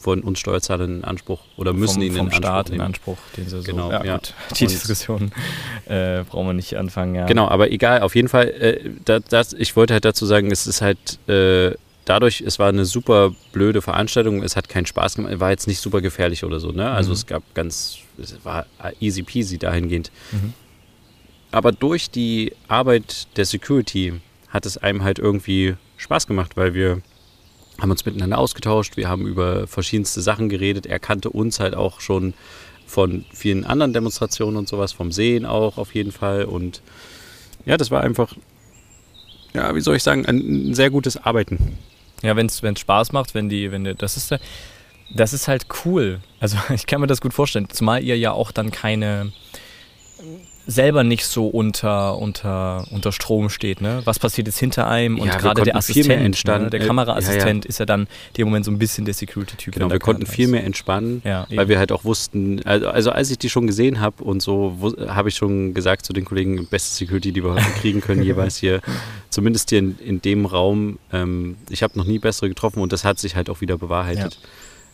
von 0.00 0.20
uns 0.22 0.38
Steuerzahlern 0.38 0.98
in 0.98 1.04
Anspruch 1.04 1.40
oder 1.56 1.72
müssen 1.72 1.94
vom, 1.94 2.02
ihn 2.02 2.14
vom 2.14 2.26
in 2.28 2.32
Staat 2.32 2.44
Anspruch 2.52 2.66
in 2.68 2.72
nehmen. 2.78 2.86
Anspruch, 2.86 3.18
den 3.36 3.44
sie 3.48 3.56
so. 3.60 3.62
Genau, 3.64 3.90
ja, 3.90 4.04
ja. 4.04 4.14
gut. 4.16 4.34
Die 4.58 4.64
Und- 4.64 4.70
Diskussion 4.72 5.32
äh, 5.86 6.22
brauchen 6.24 6.46
wir 6.46 6.52
nicht 6.54 6.76
anfangen, 6.76 7.14
ja. 7.14 7.26
Genau, 7.26 7.48
aber 7.48 7.70
egal, 7.72 8.02
auf 8.02 8.14
jeden 8.14 8.28
Fall, 8.28 8.48
äh, 8.48 8.90
da, 9.04 9.18
das, 9.20 9.52
ich 9.52 9.74
wollte 9.76 9.94
halt 9.94 10.04
dazu 10.04 10.24
sagen, 10.26 10.50
es 10.52 10.66
ist 10.66 10.80
halt 10.82 11.18
äh, 11.28 11.74
dadurch, 12.04 12.40
es 12.40 12.58
war 12.58 12.68
eine 12.68 12.84
super 12.84 13.34
blöde 13.52 13.82
Veranstaltung, 13.82 14.42
es 14.42 14.56
hat 14.56 14.68
keinen 14.68 14.86
Spaß 14.86 15.16
gemacht, 15.16 15.40
war 15.40 15.50
jetzt 15.50 15.66
nicht 15.66 15.80
super 15.80 16.00
gefährlich 16.00 16.44
oder 16.44 16.60
so, 16.60 16.70
ne? 16.70 16.90
Also 16.90 17.10
Mhm. 17.10 17.14
es 17.14 17.26
gab 17.26 17.42
ganz, 17.54 17.98
es 18.16 18.36
war 18.44 18.66
easy 19.00 19.22
peasy 19.22 19.58
dahingehend. 19.58 20.10
Mhm. 20.32 20.54
Aber 21.50 21.72
durch 21.72 22.10
die 22.10 22.52
Arbeit 22.68 23.26
der 23.36 23.46
Security 23.46 24.20
hat 24.48 24.64
es 24.66 24.78
einem 24.78 25.02
halt 25.02 25.18
irgendwie 25.18 25.74
Spaß 25.96 26.26
gemacht, 26.26 26.56
weil 26.56 26.74
wir 26.74 27.00
haben 27.80 27.90
uns 27.90 28.04
miteinander 28.04 28.38
ausgetauscht, 28.38 28.96
wir 28.96 29.08
haben 29.08 29.26
über 29.26 29.66
verschiedenste 29.66 30.20
Sachen 30.20 30.48
geredet. 30.48 30.86
Er 30.86 30.98
kannte 30.98 31.30
uns 31.30 31.60
halt 31.60 31.74
auch 31.74 32.00
schon 32.00 32.34
von 32.86 33.24
vielen 33.32 33.64
anderen 33.64 33.92
Demonstrationen 33.92 34.56
und 34.56 34.68
sowas, 34.68 34.92
vom 34.92 35.12
Sehen 35.12 35.46
auch 35.46 35.78
auf 35.78 35.94
jeden 35.94 36.10
Fall. 36.12 36.44
Und 36.44 36.82
ja, 37.64 37.76
das 37.76 37.90
war 37.90 38.02
einfach, 38.02 38.34
ja, 39.54 39.74
wie 39.74 39.80
soll 39.80 39.96
ich 39.96 40.02
sagen, 40.02 40.26
ein, 40.26 40.74
sehr 40.74 40.90
gutes 40.90 41.16
Arbeiten. 41.16 41.78
Ja, 42.22 42.34
wenn 42.34 42.46
es 42.46 42.80
Spaß 42.80 43.12
macht, 43.12 43.34
wenn 43.34 43.48
die, 43.48 43.70
wenn 43.70 43.84
die, 43.84 43.94
das 43.94 44.16
ist 44.16 44.34
das 45.14 45.32
ist 45.32 45.48
halt 45.48 45.66
cool. 45.84 46.20
Also 46.40 46.56
ich 46.74 46.86
kann 46.86 47.00
mir 47.00 47.06
das 47.06 47.20
gut 47.20 47.34
vorstellen, 47.34 47.68
zumal 47.70 48.02
ihr 48.02 48.18
ja 48.18 48.32
auch 48.32 48.52
dann 48.52 48.70
keine 48.70 49.32
selber 50.70 51.02
nicht 51.02 51.24
so 51.24 51.46
unter, 51.48 52.18
unter, 52.18 52.84
unter 52.90 53.10
Strom 53.10 53.48
steht, 53.48 53.80
ne? 53.80 54.02
Was 54.04 54.18
passiert 54.18 54.46
jetzt 54.48 54.58
hinter 54.58 54.86
einem? 54.86 55.18
Und 55.18 55.26
Ja, 55.28 55.36
gerade 55.38 55.62
der 55.62 55.76
Assistent, 55.76 56.10
entspannen. 56.22 56.64
ne? 56.64 56.70
der 56.70 56.82
Äh, 56.82 56.86
Kameraassistent 56.86 57.64
ist 57.64 57.80
ja 57.80 57.86
dann 57.86 58.02
in 58.02 58.08
dem 58.36 58.48
Moment 58.48 58.66
so 58.66 58.70
ein 58.70 58.78
bisschen 58.78 59.06
der 59.06 59.14
Security-Typ. 59.14 59.72
Genau, 59.72 59.90
wir 59.90 59.98
konnten 59.98 60.26
viel 60.26 60.44
ist. 60.44 60.50
mehr 60.50 60.64
entspannen. 60.64 61.22
Ja, 61.24 61.46
Weil 61.48 61.60
eben. 61.60 61.68
wir 61.70 61.78
halt 61.78 61.90
auch 61.90 62.04
wussten, 62.04 62.60
also, 62.66 62.88
also 62.90 63.10
als 63.10 63.30
ich 63.30 63.38
die 63.38 63.48
schon 63.48 63.66
gesehen 63.66 64.00
habe 64.00 64.22
und 64.22 64.42
so, 64.42 64.94
habe 65.08 65.30
ich 65.30 65.36
schon 65.36 65.72
gesagt 65.72 66.04
zu 66.04 66.12
den 66.12 66.26
Kollegen, 66.26 66.66
beste 66.66 66.94
Security, 66.94 67.32
die 67.32 67.42
wir 67.42 67.54
heute 67.54 67.64
kriegen 67.80 68.02
können, 68.02 68.22
jeweils 68.22 68.58
hier, 68.58 68.82
zumindest 69.30 69.70
hier 69.70 69.78
in, 69.78 69.98
in 69.98 70.20
dem 70.20 70.44
Raum. 70.44 70.98
Ähm, 71.14 71.56
ich 71.70 71.82
habe 71.82 71.96
noch 71.98 72.04
nie 72.04 72.18
bessere 72.18 72.50
getroffen 72.50 72.82
und 72.82 72.92
das 72.92 73.04
hat 73.04 73.18
sich 73.18 73.36
halt 73.36 73.48
auch 73.48 73.62
wieder 73.62 73.78
bewahrheitet. 73.78 74.38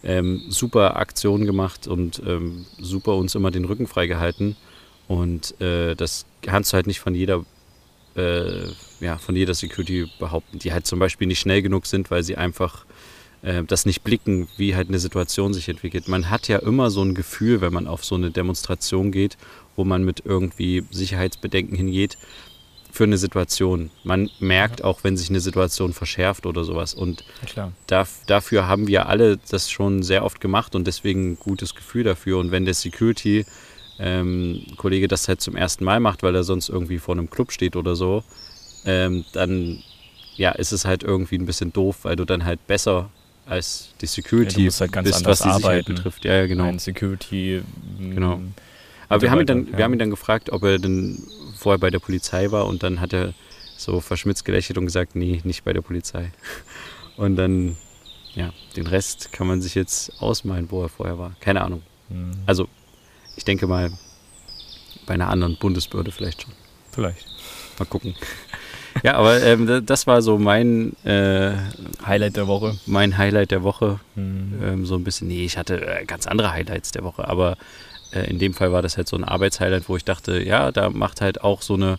Ähm, 0.04 0.40
super 0.50 0.96
Aktion 0.98 1.46
gemacht 1.46 1.88
und 1.88 2.22
ähm, 2.24 2.64
super 2.78 3.16
uns 3.16 3.34
immer 3.34 3.50
den 3.50 3.64
Rücken 3.64 3.88
freigehalten. 3.88 4.54
Und 5.08 5.60
äh, 5.60 5.94
das 5.94 6.26
kannst 6.42 6.72
du 6.72 6.76
halt 6.76 6.86
nicht 6.86 7.00
von 7.00 7.14
jeder, 7.14 7.44
äh, 8.16 8.66
ja, 9.00 9.18
von 9.18 9.36
jeder 9.36 9.54
Security 9.54 10.08
behaupten, 10.18 10.58
die 10.58 10.72
halt 10.72 10.86
zum 10.86 10.98
Beispiel 10.98 11.26
nicht 11.26 11.40
schnell 11.40 11.62
genug 11.62 11.86
sind, 11.86 12.10
weil 12.10 12.22
sie 12.22 12.36
einfach 12.36 12.86
äh, 13.42 13.62
das 13.64 13.86
nicht 13.86 14.02
blicken, 14.02 14.48
wie 14.56 14.74
halt 14.74 14.88
eine 14.88 14.98
Situation 14.98 15.52
sich 15.52 15.68
entwickelt. 15.68 16.08
Man 16.08 16.30
hat 16.30 16.48
ja 16.48 16.58
immer 16.58 16.90
so 16.90 17.02
ein 17.02 17.14
Gefühl, 17.14 17.60
wenn 17.60 17.72
man 17.72 17.86
auf 17.86 18.04
so 18.04 18.14
eine 18.14 18.30
Demonstration 18.30 19.12
geht, 19.12 19.36
wo 19.76 19.84
man 19.84 20.04
mit 20.04 20.22
irgendwie 20.24 20.84
Sicherheitsbedenken 20.90 21.76
hingeht, 21.76 22.16
für 22.94 23.04
eine 23.04 23.18
Situation. 23.18 23.90
Man 24.04 24.30
merkt 24.38 24.80
ja. 24.80 24.86
auch, 24.86 25.02
wenn 25.02 25.16
sich 25.16 25.28
eine 25.28 25.40
Situation 25.40 25.92
verschärft 25.92 26.46
oder 26.46 26.62
sowas. 26.62 26.94
Und 26.94 27.24
da, 27.88 28.06
dafür 28.26 28.68
haben 28.68 28.86
wir 28.86 29.08
alle 29.08 29.36
das 29.50 29.68
schon 29.68 30.04
sehr 30.04 30.24
oft 30.24 30.40
gemacht 30.40 30.76
und 30.76 30.86
deswegen 30.86 31.32
ein 31.32 31.38
gutes 31.38 31.74
Gefühl 31.74 32.04
dafür. 32.04 32.38
Und 32.38 32.52
wenn 32.52 32.64
der 32.64 32.74
Security 32.74 33.46
ähm, 33.98 34.64
Kollege 34.76 35.08
das 35.08 35.28
halt 35.28 35.40
zum 35.40 35.56
ersten 35.56 35.84
Mal 35.84 36.00
macht, 36.00 36.22
weil 36.22 36.34
er 36.34 36.44
sonst 36.44 36.68
irgendwie 36.68 36.98
vor 36.98 37.14
einem 37.14 37.30
Club 37.30 37.52
steht 37.52 37.76
oder 37.76 37.94
so, 37.96 38.24
ähm, 38.84 39.24
dann 39.32 39.82
ja, 40.36 40.50
ist 40.50 40.72
es 40.72 40.84
halt 40.84 41.02
irgendwie 41.02 41.38
ein 41.38 41.46
bisschen 41.46 41.72
doof, 41.72 41.98
weil 42.02 42.16
du 42.16 42.24
dann 42.24 42.44
halt 42.44 42.66
besser 42.66 43.10
als 43.46 43.90
die 44.00 44.06
Security 44.06 44.64
ja, 44.64 44.72
halt 44.80 45.04
bist, 45.04 45.24
was 45.24 45.40
die 45.40 45.44
arbeiten. 45.44 45.62
Sicherheit 45.62 45.84
betrifft. 45.86 46.24
Ja, 46.24 46.34
ja 46.34 46.46
genau. 46.46 46.64
Ein 46.64 46.78
Security. 46.78 47.62
Genau. 47.98 48.40
Aber 49.08 49.22
wir 49.22 49.30
haben, 49.30 49.40
ihn 49.40 49.46
dann, 49.46 49.66
ja. 49.70 49.78
wir 49.78 49.84
haben 49.84 49.92
ihn 49.92 49.98
dann 49.98 50.10
gefragt, 50.10 50.50
ob 50.50 50.64
er 50.64 50.78
denn 50.78 51.22
vorher 51.56 51.78
bei 51.78 51.90
der 51.90 51.98
Polizei 51.98 52.50
war 52.50 52.66
und 52.66 52.82
dann 52.82 53.00
hat 53.00 53.12
er 53.12 53.34
so 53.76 54.00
verschmitzt 54.00 54.44
gelächelt 54.44 54.78
und 54.78 54.86
gesagt, 54.86 55.14
nee, 55.14 55.40
nicht 55.44 55.64
bei 55.64 55.72
der 55.72 55.82
Polizei. 55.82 56.30
Und 57.16 57.36
dann, 57.36 57.76
ja, 58.34 58.52
den 58.76 58.88
Rest 58.88 59.30
kann 59.32 59.46
man 59.46 59.62
sich 59.62 59.76
jetzt 59.76 60.20
ausmalen, 60.20 60.68
wo 60.68 60.82
er 60.82 60.88
vorher 60.88 61.16
war. 61.16 61.36
Keine 61.38 61.62
Ahnung. 61.62 61.82
Mhm. 62.08 62.32
Also, 62.44 62.68
ich 63.36 63.44
denke 63.44 63.66
mal, 63.66 63.90
bei 65.06 65.14
einer 65.14 65.28
anderen 65.28 65.56
Bundesbehörde 65.56 66.12
vielleicht 66.12 66.42
schon. 66.42 66.52
Vielleicht. 66.90 67.26
Mal 67.78 67.86
gucken. 67.86 68.14
Ja, 69.02 69.16
aber 69.16 69.42
ähm, 69.42 69.84
das 69.84 70.06
war 70.06 70.22
so 70.22 70.38
mein 70.38 70.94
äh, 71.04 71.52
Highlight 72.06 72.36
der 72.36 72.46
Woche. 72.46 72.78
Mein 72.86 73.18
Highlight 73.18 73.50
der 73.50 73.62
Woche. 73.64 73.98
Mhm. 74.14 74.60
Ähm, 74.62 74.86
so 74.86 74.94
ein 74.94 75.04
bisschen, 75.04 75.28
nee, 75.28 75.44
ich 75.44 75.58
hatte 75.58 75.84
äh, 75.84 76.04
ganz 76.04 76.26
andere 76.26 76.52
Highlights 76.52 76.92
der 76.92 77.02
Woche, 77.02 77.26
aber 77.26 77.56
äh, 78.12 78.30
in 78.30 78.38
dem 78.38 78.54
Fall 78.54 78.72
war 78.72 78.82
das 78.82 78.96
halt 78.96 79.08
so 79.08 79.16
ein 79.16 79.24
Arbeitshighlight, 79.24 79.88
wo 79.88 79.96
ich 79.96 80.04
dachte, 80.04 80.42
ja, 80.42 80.70
da 80.70 80.90
macht 80.90 81.20
halt 81.20 81.42
auch 81.42 81.62
so 81.62 81.74
eine 81.74 81.98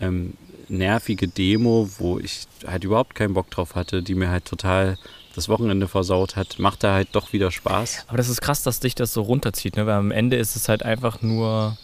ähm, 0.00 0.34
nervige 0.68 1.28
Demo, 1.28 1.88
wo 1.98 2.18
ich 2.18 2.46
halt 2.66 2.84
überhaupt 2.84 3.14
keinen 3.14 3.34
Bock 3.34 3.50
drauf 3.50 3.74
hatte, 3.74 4.02
die 4.02 4.14
mir 4.14 4.30
halt 4.30 4.44
total 4.44 4.98
das 5.32 5.48
Wochenende 5.48 5.88
versaut 5.88 6.36
hat, 6.36 6.58
macht 6.58 6.84
da 6.84 6.94
halt 6.94 7.08
doch 7.12 7.32
wieder 7.32 7.50
Spaß. 7.50 8.04
Aber 8.08 8.16
das 8.16 8.28
ist 8.28 8.40
krass, 8.40 8.62
dass 8.62 8.80
dich 8.80 8.94
das 8.94 9.12
so 9.12 9.22
runterzieht, 9.22 9.76
ne? 9.76 9.86
weil 9.86 9.94
am 9.94 10.10
Ende 10.10 10.36
ist 10.36 10.56
es 10.56 10.68
halt 10.68 10.82
einfach 10.82 11.22
nur, 11.22 11.76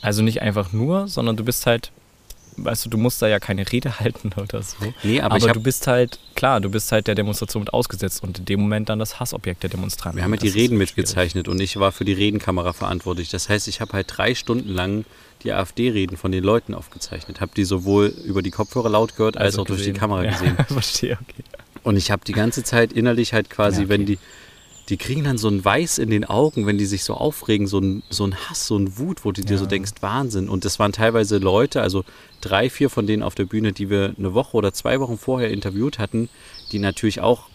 also 0.00 0.22
nicht 0.22 0.42
einfach 0.42 0.72
nur, 0.72 1.08
sondern 1.08 1.36
du 1.36 1.44
bist 1.44 1.66
halt 1.66 1.92
weißt 2.56 2.84
du, 2.84 2.90
du 2.90 2.98
musst 2.98 3.22
da 3.22 3.28
ja 3.28 3.40
keine 3.40 3.70
Rede 3.70 3.98
halten 4.00 4.30
oder 4.36 4.62
so. 4.62 4.76
Nee, 5.02 5.20
aber, 5.20 5.36
aber 5.36 5.52
du 5.52 5.60
bist 5.60 5.86
halt, 5.86 6.18
klar, 6.34 6.60
du 6.60 6.70
bist 6.70 6.92
halt 6.92 7.06
der 7.06 7.14
Demonstration 7.14 7.62
mit 7.62 7.72
ausgesetzt 7.72 8.22
und 8.22 8.38
in 8.38 8.44
dem 8.44 8.60
Moment 8.60 8.88
dann 8.88 8.98
das 8.98 9.20
Hassobjekt 9.20 9.62
der 9.62 9.70
Demonstranten. 9.70 10.18
Wir 10.18 10.24
haben 10.24 10.32
halt 10.32 10.42
die 10.42 10.48
Reden 10.48 10.78
mitgezeichnet 10.78 11.48
und 11.48 11.60
ich 11.60 11.78
war 11.78 11.92
für 11.92 12.04
die 12.04 12.12
Redenkamera 12.12 12.72
verantwortlich. 12.72 13.30
Das 13.30 13.48
heißt, 13.48 13.68
ich 13.68 13.80
habe 13.80 13.92
halt 13.94 14.06
drei 14.08 14.34
Stunden 14.34 14.68
lang 14.68 15.04
die 15.44 15.52
AfD-Reden 15.52 16.16
von 16.16 16.30
den 16.30 16.44
Leuten 16.44 16.74
aufgezeichnet. 16.74 17.40
Habe 17.40 17.52
die 17.56 17.64
sowohl 17.64 18.06
über 18.24 18.42
die 18.42 18.50
Kopfhörer 18.50 18.88
laut 18.88 19.16
gehört, 19.16 19.36
als 19.36 19.54
also 19.54 19.62
auch 19.62 19.66
gesehen. 19.66 19.84
durch 19.84 19.94
die 19.94 19.98
Kamera 19.98 20.22
gesehen. 20.24 20.54
Ja, 20.56 20.64
verstehe, 20.68 21.18
okay. 21.20 21.42
Und 21.82 21.96
ich 21.96 22.10
habe 22.10 22.24
die 22.24 22.32
ganze 22.32 22.62
Zeit 22.62 22.92
innerlich 22.92 23.32
halt 23.32 23.50
quasi, 23.50 23.80
ja, 23.80 23.84
okay. 23.86 23.88
wenn 23.88 24.06
die 24.06 24.18
die 24.88 24.96
kriegen 24.96 25.24
dann 25.24 25.38
so 25.38 25.48
ein 25.48 25.64
Weiß 25.64 25.98
in 25.98 26.10
den 26.10 26.24
Augen, 26.24 26.66
wenn 26.66 26.76
die 26.76 26.86
sich 26.86 27.04
so 27.04 27.14
aufregen, 27.14 27.66
so 27.66 27.78
ein, 27.78 28.02
so 28.10 28.26
ein 28.26 28.34
Hass, 28.34 28.66
so 28.66 28.76
ein 28.76 28.98
Wut, 28.98 29.24
wo 29.24 29.32
du 29.32 29.40
ja. 29.42 29.46
dir 29.46 29.58
so 29.58 29.66
denkst, 29.66 29.92
Wahnsinn. 30.00 30.48
Und 30.48 30.64
das 30.64 30.78
waren 30.78 30.92
teilweise 30.92 31.38
Leute, 31.38 31.80
also 31.80 32.04
drei, 32.40 32.68
vier 32.68 32.90
von 32.90 33.06
denen 33.06 33.22
auf 33.22 33.34
der 33.34 33.44
Bühne, 33.44 33.72
die 33.72 33.90
wir 33.90 34.14
eine 34.18 34.34
Woche 34.34 34.56
oder 34.56 34.72
zwei 34.72 34.98
Wochen 35.00 35.18
vorher 35.18 35.50
interviewt 35.50 35.98
hatten, 35.98 36.28
die 36.72 36.78
natürlich 36.78 37.20
auch 37.20 37.48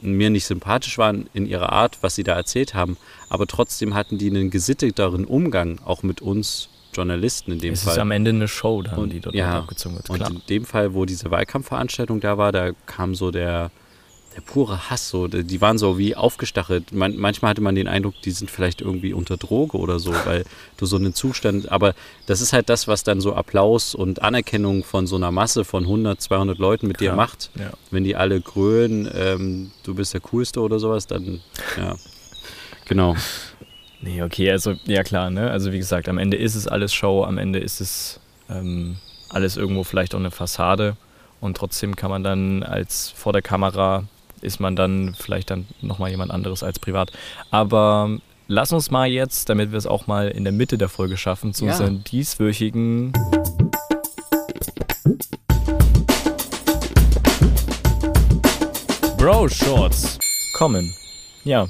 mir 0.00 0.30
nicht 0.30 0.46
sympathisch 0.46 0.98
waren 0.98 1.28
in 1.32 1.46
ihrer 1.46 1.70
Art, 1.70 1.98
was 2.00 2.14
sie 2.14 2.24
da 2.24 2.34
erzählt 2.34 2.74
haben, 2.74 2.96
aber 3.28 3.46
trotzdem 3.46 3.94
hatten 3.94 4.18
die 4.18 4.30
einen 4.30 4.50
gesitteteren 4.50 5.26
Umgang, 5.26 5.80
auch 5.84 6.02
mit 6.02 6.20
uns 6.22 6.68
Journalisten 6.92 7.52
in 7.52 7.58
dem 7.58 7.74
es 7.74 7.82
Fall. 7.82 7.92
Es 7.92 7.96
ist 7.96 8.00
am 8.00 8.10
Ende 8.10 8.30
eine 8.30 8.48
Show, 8.48 8.82
dann, 8.82 8.98
und, 8.98 9.12
die 9.12 9.20
dort 9.20 9.34
ja, 9.34 9.58
abgezogen 9.58 9.96
wird. 9.96 10.06
Klar. 10.06 10.30
Und 10.30 10.36
in 10.36 10.42
dem 10.48 10.64
Fall, 10.64 10.94
wo 10.94 11.04
diese 11.04 11.30
Wahlkampfveranstaltung 11.30 12.20
da 12.20 12.38
war, 12.38 12.52
da 12.52 12.72
kam 12.86 13.14
so 13.14 13.30
der 13.30 13.70
der 14.36 14.40
pure 14.40 14.90
Hass, 14.90 15.08
so, 15.08 15.28
die 15.28 15.60
waren 15.60 15.78
so 15.78 15.98
wie 15.98 16.16
aufgestachelt. 16.16 16.92
Man, 16.92 17.16
manchmal 17.16 17.50
hatte 17.50 17.60
man 17.60 17.74
den 17.74 17.88
Eindruck, 17.88 18.14
die 18.24 18.30
sind 18.30 18.50
vielleicht 18.50 18.80
irgendwie 18.80 19.12
unter 19.12 19.36
Droge 19.36 19.76
oder 19.78 19.98
so, 19.98 20.12
weil 20.24 20.44
du 20.76 20.86
so 20.86 20.96
einen 20.96 21.14
Zustand, 21.14 21.70
aber 21.70 21.94
das 22.26 22.40
ist 22.40 22.52
halt 22.52 22.68
das, 22.68 22.88
was 22.88 23.04
dann 23.04 23.20
so 23.20 23.34
Applaus 23.34 23.94
und 23.94 24.22
Anerkennung 24.22 24.84
von 24.84 25.06
so 25.06 25.16
einer 25.16 25.30
Masse 25.30 25.64
von 25.64 25.84
100, 25.84 26.20
200 26.20 26.58
Leuten 26.58 26.86
mit 26.86 26.98
Klar, 26.98 27.12
dir 27.12 27.16
macht. 27.16 27.50
Ja. 27.58 27.72
Wenn 27.90 28.04
die 28.04 28.16
alle 28.16 28.40
grölen, 28.40 29.08
ähm, 29.14 29.70
du 29.82 29.94
bist 29.94 30.14
der 30.14 30.20
Coolste 30.20 30.60
oder 30.60 30.78
sowas, 30.78 31.06
dann, 31.06 31.40
ja, 31.76 31.96
genau. 32.86 33.16
Nee, 34.04 34.20
okay, 34.20 34.50
also, 34.50 34.74
ja 34.84 35.04
klar, 35.04 35.30
ne, 35.30 35.50
also 35.50 35.70
wie 35.70 35.78
gesagt, 35.78 36.08
am 36.08 36.18
Ende 36.18 36.36
ist 36.36 36.56
es 36.56 36.66
alles 36.66 36.92
Show, 36.92 37.22
am 37.22 37.38
Ende 37.38 37.60
ist 37.60 37.80
es 37.80 38.18
ähm, 38.50 38.96
alles 39.28 39.56
irgendwo 39.56 39.84
vielleicht 39.84 40.14
auch 40.16 40.18
eine 40.18 40.32
Fassade 40.32 40.96
und 41.40 41.56
trotzdem 41.56 41.94
kann 41.94 42.10
man 42.10 42.24
dann 42.24 42.64
als 42.64 43.10
vor 43.10 43.32
der 43.32 43.42
Kamera 43.42 44.04
ist 44.40 44.58
man 44.58 44.74
dann 44.74 45.14
vielleicht 45.16 45.50
dann 45.50 45.66
nochmal 45.80 46.10
jemand 46.10 46.32
anderes 46.32 46.64
als 46.64 46.80
privat. 46.80 47.12
Aber 47.52 48.18
lass 48.48 48.72
uns 48.72 48.90
mal 48.90 49.08
jetzt, 49.08 49.48
damit 49.48 49.70
wir 49.70 49.78
es 49.78 49.86
auch 49.86 50.08
mal 50.08 50.28
in 50.28 50.42
der 50.42 50.52
Mitte 50.52 50.78
der 50.78 50.88
Folge 50.88 51.16
schaffen, 51.16 51.54
zu 51.54 51.64
ja. 51.64 51.70
unseren 51.70 52.02
dieswöchigen 52.02 53.12
Bro 59.16 59.48
Shorts 59.48 60.18
kommen. 60.54 60.92
Ja. 61.44 61.68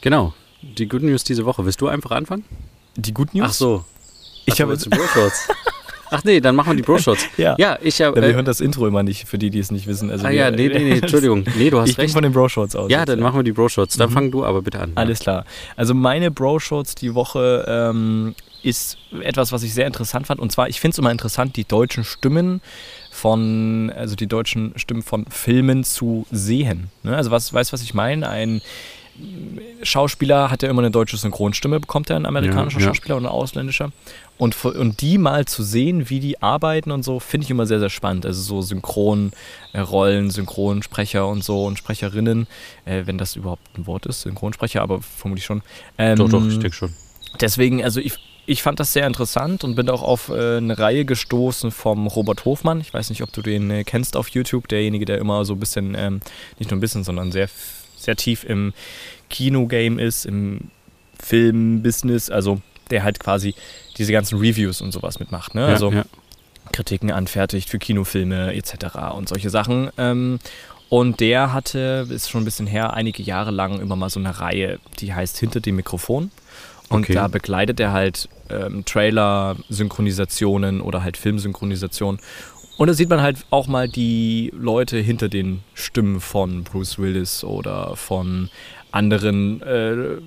Genau. 0.00 0.32
Die 0.62 0.88
Good 0.88 1.02
News 1.02 1.24
diese 1.24 1.44
Woche. 1.44 1.64
Willst 1.64 1.80
du 1.80 1.88
einfach 1.88 2.12
anfangen? 2.12 2.44
Die 2.96 3.12
Good 3.12 3.34
News? 3.34 3.46
Ach 3.48 3.52
so. 3.52 3.84
Ich 4.46 4.60
habe 4.60 4.72
jetzt 4.72 4.88
Bro 4.88 5.06
Shorts. 5.06 5.48
Ach 6.12 6.22
nee, 6.24 6.40
dann 6.40 6.54
machen 6.54 6.72
wir 6.72 6.76
die 6.76 6.82
Bro-Shots. 6.82 7.26
ja. 7.38 7.54
ja, 7.58 7.78
ich 7.80 8.02
habe. 8.02 8.16
Ja, 8.16 8.22
wir 8.22 8.30
äh, 8.30 8.34
hören 8.34 8.44
das 8.44 8.60
Intro 8.60 8.86
immer 8.86 9.02
nicht, 9.02 9.26
für 9.26 9.38
die, 9.38 9.48
die 9.48 9.58
es 9.58 9.70
nicht 9.70 9.86
wissen. 9.86 10.10
Also 10.10 10.26
ah 10.26 10.30
ja, 10.30 10.50
nee, 10.50 10.68
nee, 10.68 10.78
nee, 10.78 10.90
Entschuldigung. 10.98 11.44
Nee, 11.56 11.70
du 11.70 11.80
hast 11.80 11.88
ich 11.88 11.96
recht. 11.96 12.08
Ich 12.08 12.12
von 12.12 12.22
den 12.22 12.32
Bro-Shots 12.32 12.76
aus. 12.76 12.90
Ja, 12.90 12.98
jetzt, 12.98 13.08
dann 13.08 13.18
ja. 13.18 13.24
machen 13.24 13.38
wir 13.38 13.42
die 13.42 13.52
Bro-Shots. 13.52 13.96
Dann 13.96 14.10
mhm. 14.10 14.14
fang 14.14 14.30
du 14.30 14.44
aber 14.44 14.60
bitte 14.60 14.78
an. 14.78 14.92
Alles 14.94 15.20
klar. 15.20 15.46
Also 15.74 15.94
meine 15.94 16.30
Bro-Shots 16.30 16.96
die 16.96 17.14
Woche 17.14 17.64
ähm, 17.66 18.34
ist 18.62 18.98
etwas, 19.22 19.52
was 19.52 19.62
ich 19.62 19.72
sehr 19.72 19.86
interessant 19.86 20.26
fand. 20.26 20.38
Und 20.38 20.52
zwar, 20.52 20.68
ich 20.68 20.80
finde 20.80 20.92
es 20.92 20.98
immer 20.98 21.10
interessant, 21.10 21.56
die 21.56 21.64
deutschen 21.64 22.04
Stimmen 22.04 22.60
von, 23.10 23.90
also 23.96 24.14
die 24.14 24.26
deutschen 24.26 24.74
Stimmen 24.76 25.02
von 25.02 25.24
Filmen 25.30 25.82
zu 25.82 26.26
sehen. 26.30 26.88
Ne? 27.04 27.16
Also 27.16 27.30
was, 27.30 27.54
weißt 27.54 27.70
du, 27.70 27.72
was 27.72 27.82
ich 27.82 27.94
meine? 27.94 28.28
Ein 28.28 28.60
Schauspieler 29.82 30.50
hat 30.50 30.62
ja 30.62 30.70
immer 30.70 30.82
eine 30.82 30.90
deutsche 30.90 31.16
Synchronstimme, 31.16 31.80
bekommt 31.80 32.08
er 32.08 32.16
ein 32.16 32.26
amerikanischer 32.26 32.78
ja, 32.78 32.86
ja. 32.86 32.94
Schauspieler 32.94 33.16
oder 33.16 33.26
ein 33.26 33.32
ausländischer. 33.32 33.92
Und, 34.38 34.64
und 34.64 35.00
die 35.02 35.18
mal 35.18 35.44
zu 35.44 35.62
sehen, 35.62 36.08
wie 36.08 36.18
die 36.18 36.40
arbeiten 36.42 36.90
und 36.90 37.04
so, 37.04 37.20
finde 37.20 37.44
ich 37.44 37.50
immer 37.50 37.66
sehr, 37.66 37.78
sehr 37.78 37.90
spannend. 37.90 38.26
Also 38.26 38.40
so 38.40 38.62
Synchronrollen, 38.62 40.30
Synchronsprecher 40.30 41.26
und 41.28 41.44
so 41.44 41.64
und 41.64 41.78
Sprecherinnen, 41.78 42.46
äh, 42.84 43.02
wenn 43.04 43.18
das 43.18 43.36
überhaupt 43.36 43.66
ein 43.76 43.86
Wort 43.86 44.06
ist, 44.06 44.22
Synchronsprecher, 44.22 44.82
aber 44.82 45.00
vermutlich 45.02 45.44
schon. 45.44 45.62
Ähm, 45.98 46.16
doch, 46.16 46.28
doch, 46.28 46.46
ich 46.46 46.58
denke 46.58 46.72
schon. 46.72 46.92
Deswegen, 47.40 47.84
also 47.84 48.00
ich, 48.00 48.14
ich 48.46 48.62
fand 48.62 48.80
das 48.80 48.92
sehr 48.92 49.06
interessant 49.06 49.62
und 49.62 49.74
bin 49.74 49.88
auch 49.88 50.02
auf 50.02 50.28
äh, 50.28 50.56
eine 50.56 50.78
Reihe 50.78 51.04
gestoßen 51.04 51.70
vom 51.70 52.06
Robert 52.06 52.44
Hofmann. 52.44 52.80
Ich 52.80 52.92
weiß 52.92 53.10
nicht, 53.10 53.22
ob 53.22 53.32
du 53.32 53.42
den 53.42 53.70
äh, 53.70 53.84
kennst 53.84 54.16
auf 54.16 54.28
YouTube, 54.28 54.68
derjenige, 54.68 55.04
der 55.04 55.18
immer 55.18 55.44
so 55.44 55.52
ein 55.52 55.60
bisschen, 55.60 55.94
ähm, 55.96 56.20
nicht 56.58 56.70
nur 56.70 56.78
ein 56.78 56.80
bisschen, 56.80 57.04
sondern 57.04 57.30
sehr, 57.30 57.48
sehr 58.02 58.16
tief 58.16 58.44
im 58.44 58.72
Kinogame 59.30 60.02
ist, 60.02 60.26
im 60.26 60.70
Filmbusiness. 61.22 62.30
Also 62.30 62.60
der 62.90 63.02
halt 63.02 63.18
quasi 63.18 63.54
diese 63.96 64.12
ganzen 64.12 64.38
Reviews 64.38 64.80
und 64.80 64.92
sowas 64.92 65.18
mitmacht. 65.18 65.54
Ne? 65.54 65.66
Also 65.66 65.90
ja. 65.90 66.04
Kritiken 66.72 67.10
anfertigt 67.10 67.68
für 67.68 67.78
Kinofilme 67.78 68.54
etc. 68.54 69.14
und 69.14 69.28
solche 69.28 69.50
Sachen. 69.50 69.90
Ähm, 69.98 70.38
und 70.88 71.20
der 71.20 71.52
hatte, 71.54 72.06
ist 72.10 72.28
schon 72.28 72.42
ein 72.42 72.44
bisschen 72.44 72.66
her, 72.66 72.92
einige 72.92 73.22
Jahre 73.22 73.50
lang 73.50 73.80
immer 73.80 73.96
mal 73.96 74.10
so 74.10 74.20
eine 74.20 74.40
Reihe, 74.40 74.78
die 75.00 75.14
heißt 75.14 75.38
Hinter 75.38 75.60
dem 75.60 75.76
Mikrofon. 75.76 76.30
Und 76.90 77.04
okay. 77.04 77.14
da 77.14 77.28
begleitet 77.28 77.80
er 77.80 77.92
halt 77.92 78.28
ähm, 78.50 78.84
Trailer-Synchronisationen 78.84 80.82
oder 80.82 81.02
halt 81.02 81.16
Filmsynchronisationen. 81.16 82.20
Und 82.76 82.88
da 82.88 82.94
sieht 82.94 83.10
man 83.10 83.20
halt 83.20 83.44
auch 83.50 83.66
mal 83.66 83.88
die 83.88 84.52
Leute 84.56 84.98
hinter 84.98 85.28
den 85.28 85.62
Stimmen 85.74 86.20
von 86.20 86.64
Bruce 86.64 86.98
Willis 86.98 87.44
oder 87.44 87.96
von 87.96 88.48
anderen 88.90 89.62
äh, 89.62 90.18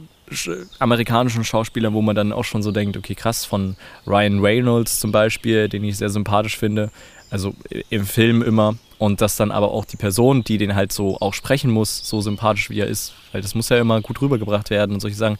amerikanischen 0.79 1.43
Schauspielern, 1.43 1.93
wo 1.93 2.01
man 2.01 2.15
dann 2.15 2.31
auch 2.31 2.43
schon 2.43 2.63
so 2.63 2.71
denkt, 2.71 2.97
okay, 2.97 3.15
krass, 3.15 3.45
von 3.45 3.75
Ryan 4.07 4.39
Reynolds 4.39 4.99
zum 4.99 5.11
Beispiel, 5.11 5.69
den 5.69 5.83
ich 5.83 5.97
sehr 5.97 6.09
sympathisch 6.09 6.57
finde, 6.57 6.91
also 7.29 7.53
im 7.89 8.05
Film 8.05 8.41
immer. 8.41 8.75
Und 8.97 9.21
dass 9.21 9.35
dann 9.35 9.51
aber 9.51 9.71
auch 9.71 9.85
die 9.85 9.97
Person, 9.97 10.43
die 10.43 10.57
den 10.57 10.73
halt 10.73 10.93
so 10.93 11.17
auch 11.19 11.33
sprechen 11.33 11.69
muss, 11.69 12.07
so 12.07 12.21
sympathisch 12.21 12.69
wie 12.69 12.79
er 12.79 12.87
ist, 12.87 13.13
weil 13.33 13.41
das 13.41 13.53
muss 13.53 13.69
ja 13.69 13.77
immer 13.77 13.99
gut 14.01 14.21
rübergebracht 14.21 14.69
werden 14.69 14.93
und 14.93 15.01
solche 15.01 15.17
Sachen, 15.17 15.37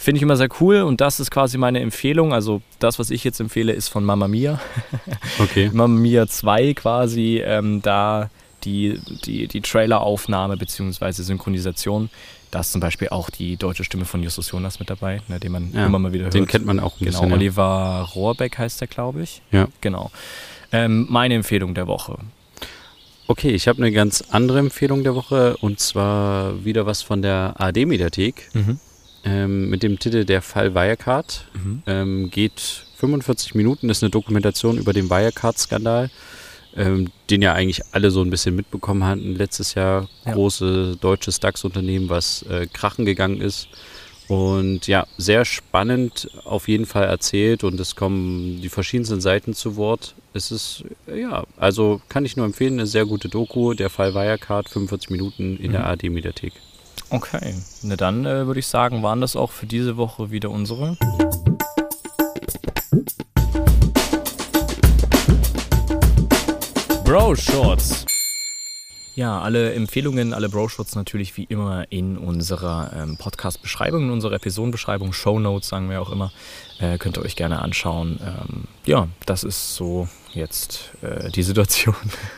finde 0.00 0.16
ich 0.18 0.22
immer 0.22 0.36
sehr 0.36 0.48
cool. 0.60 0.82
Und 0.82 1.00
das 1.00 1.20
ist 1.20 1.30
quasi 1.30 1.58
meine 1.58 1.80
Empfehlung. 1.80 2.32
Also 2.32 2.62
das, 2.78 2.98
was 2.98 3.10
ich 3.10 3.22
jetzt 3.24 3.40
empfehle, 3.40 3.72
ist 3.72 3.88
von 3.88 4.04
Mamma 4.04 4.28
Mia. 4.28 4.60
Okay. 5.38 5.70
Mamma 5.72 5.98
Mia 6.00 6.26
2 6.26 6.74
quasi. 6.74 7.40
Ähm, 7.44 7.82
da 7.82 8.30
die, 8.64 9.00
die, 9.24 9.46
die 9.48 9.60
Traileraufnahme 9.60 10.56
bzw. 10.56 11.12
Synchronisation. 11.12 12.10
Da 12.50 12.60
ist 12.60 12.72
zum 12.72 12.80
Beispiel 12.80 13.08
auch 13.10 13.30
die 13.30 13.56
deutsche 13.56 13.84
Stimme 13.84 14.04
von 14.04 14.22
Justus 14.22 14.50
Jonas 14.50 14.80
mit 14.80 14.90
dabei, 14.90 15.22
ne, 15.28 15.38
den 15.38 15.52
man 15.52 15.72
Ja, 15.72 15.86
immer 15.86 15.98
mal 16.00 16.12
wieder 16.12 16.24
hört. 16.24 16.34
Den 16.34 16.46
kennt 16.48 16.66
man 16.66 16.80
auch 16.80 16.94
ein 17.00 17.04
Genau, 17.04 17.20
bisschen. 17.20 17.32
Oliver 17.32 18.08
Rohrbeck 18.14 18.58
heißt 18.58 18.80
der, 18.80 18.88
glaube 18.88 19.22
ich. 19.22 19.40
Ja. 19.52 19.68
Genau. 19.80 20.10
Ähm, 20.72 21.06
meine 21.08 21.34
Empfehlung 21.34 21.74
der 21.74 21.86
Woche. 21.86 22.18
Okay, 23.28 23.50
ich 23.50 23.68
habe 23.68 23.78
eine 23.78 23.92
ganz 23.92 24.24
andere 24.30 24.58
Empfehlung 24.58 25.04
der 25.04 25.14
Woche 25.14 25.56
und 25.58 25.78
zwar 25.78 26.64
wieder 26.64 26.84
was 26.86 27.02
von 27.02 27.22
der 27.22 27.54
AD-Mediathek 27.58 28.50
ähm, 29.24 29.68
mit 29.70 29.82
dem 29.82 29.98
Titel 29.98 30.24
Der 30.24 30.42
Fall 30.42 30.74
Wirecard. 30.74 31.46
Mhm. 31.54 31.82
Ähm, 31.86 32.30
geht 32.30 32.84
45 32.96 33.54
Minuten, 33.54 33.88
ist 33.90 34.02
eine 34.02 34.10
Dokumentation 34.10 34.78
über 34.78 34.92
den 34.92 35.08
Wirecard-Skandal, 35.10 36.10
ähm, 36.76 37.08
den 37.30 37.42
ja 37.42 37.52
eigentlich 37.54 37.82
alle 37.92 38.10
so 38.10 38.22
ein 38.22 38.30
bisschen 38.30 38.54
mitbekommen 38.56 39.04
hatten. 39.04 39.34
Letztes 39.34 39.74
Jahr 39.74 40.08
Ja. 40.26 40.32
große 40.32 40.96
deutsches 41.00 41.40
DAX-Unternehmen, 41.40 42.08
was 42.08 42.42
äh, 42.42 42.66
krachen 42.72 43.04
gegangen 43.04 43.40
ist. 43.40 43.68
Und 44.28 44.86
ja, 44.86 45.06
sehr 45.18 45.44
spannend 45.44 46.30
auf 46.44 46.68
jeden 46.68 46.86
Fall 46.86 47.04
erzählt 47.08 47.64
und 47.64 47.80
es 47.80 47.96
kommen 47.96 48.60
die 48.60 48.68
verschiedensten 48.68 49.20
Seiten 49.20 49.54
zu 49.54 49.74
Wort. 49.74 50.14
Es 50.34 50.52
ist, 50.52 50.84
äh, 51.08 51.20
ja, 51.20 51.42
also 51.56 52.00
kann 52.08 52.24
ich 52.24 52.36
nur 52.36 52.46
empfehlen, 52.46 52.74
eine 52.74 52.86
sehr 52.86 53.06
gute 53.06 53.28
Doku. 53.28 53.74
Der 53.74 53.90
Fall 53.90 54.14
Wirecard, 54.14 54.68
45 54.68 55.10
Minuten 55.10 55.56
in 55.56 55.72
der 55.72 55.80
Mhm. 55.80 55.86
AD-Mediathek. 55.86 56.52
Okay, 57.10 57.54
na 57.82 57.96
dann 57.96 58.24
äh, 58.24 58.46
würde 58.46 58.60
ich 58.60 58.66
sagen, 58.66 59.02
waren 59.02 59.20
das 59.20 59.36
auch 59.36 59.50
für 59.50 59.66
diese 59.66 59.96
Woche 59.96 60.30
wieder 60.30 60.50
unsere. 60.50 60.96
Bro 67.04 67.34
Shorts. 67.34 68.06
Ja, 69.20 69.40
alle 69.40 69.74
Empfehlungen, 69.74 70.32
alle 70.32 70.48
Bro-Shorts 70.48 70.94
natürlich 70.94 71.36
wie 71.36 71.44
immer 71.44 71.84
in 71.90 72.16
unserer 72.16 72.90
ähm, 72.96 73.18
Podcast-Beschreibung, 73.18 74.04
in 74.04 74.10
unserer 74.10 74.36
Episodenbeschreibung, 74.36 75.12
Shownotes 75.12 75.68
sagen 75.68 75.90
wir 75.90 76.00
auch 76.00 76.10
immer. 76.10 76.32
Äh, 76.78 76.96
könnt 76.96 77.18
ihr 77.18 77.22
euch 77.22 77.36
gerne 77.36 77.60
anschauen. 77.60 78.18
Ähm, 78.24 78.64
ja, 78.86 79.08
das 79.26 79.44
ist 79.44 79.74
so 79.74 80.08
jetzt 80.32 80.92
äh, 81.02 81.28
die 81.30 81.42
Situation. 81.42 81.96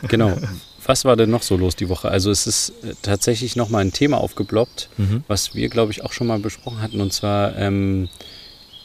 Genau. 0.09 0.35
Was 0.85 1.05
war 1.05 1.15
denn 1.15 1.29
noch 1.29 1.43
so 1.43 1.55
los 1.57 1.75
die 1.75 1.89
Woche? 1.89 2.09
Also 2.09 2.29
es 2.31 2.45
ist 2.47 2.69
äh, 2.83 2.93
tatsächlich 3.01 3.55
nochmal 3.55 3.81
ein 3.85 3.93
Thema 3.93 4.17
aufgeploppt, 4.17 4.89
Mhm. 4.97 5.23
was 5.27 5.55
wir, 5.55 5.69
glaube 5.69 5.91
ich, 5.91 6.03
auch 6.03 6.11
schon 6.13 6.27
mal 6.27 6.39
besprochen 6.39 6.81
hatten, 6.81 6.99
und 7.01 7.13
zwar 7.13 7.55
ähm, 7.57 8.09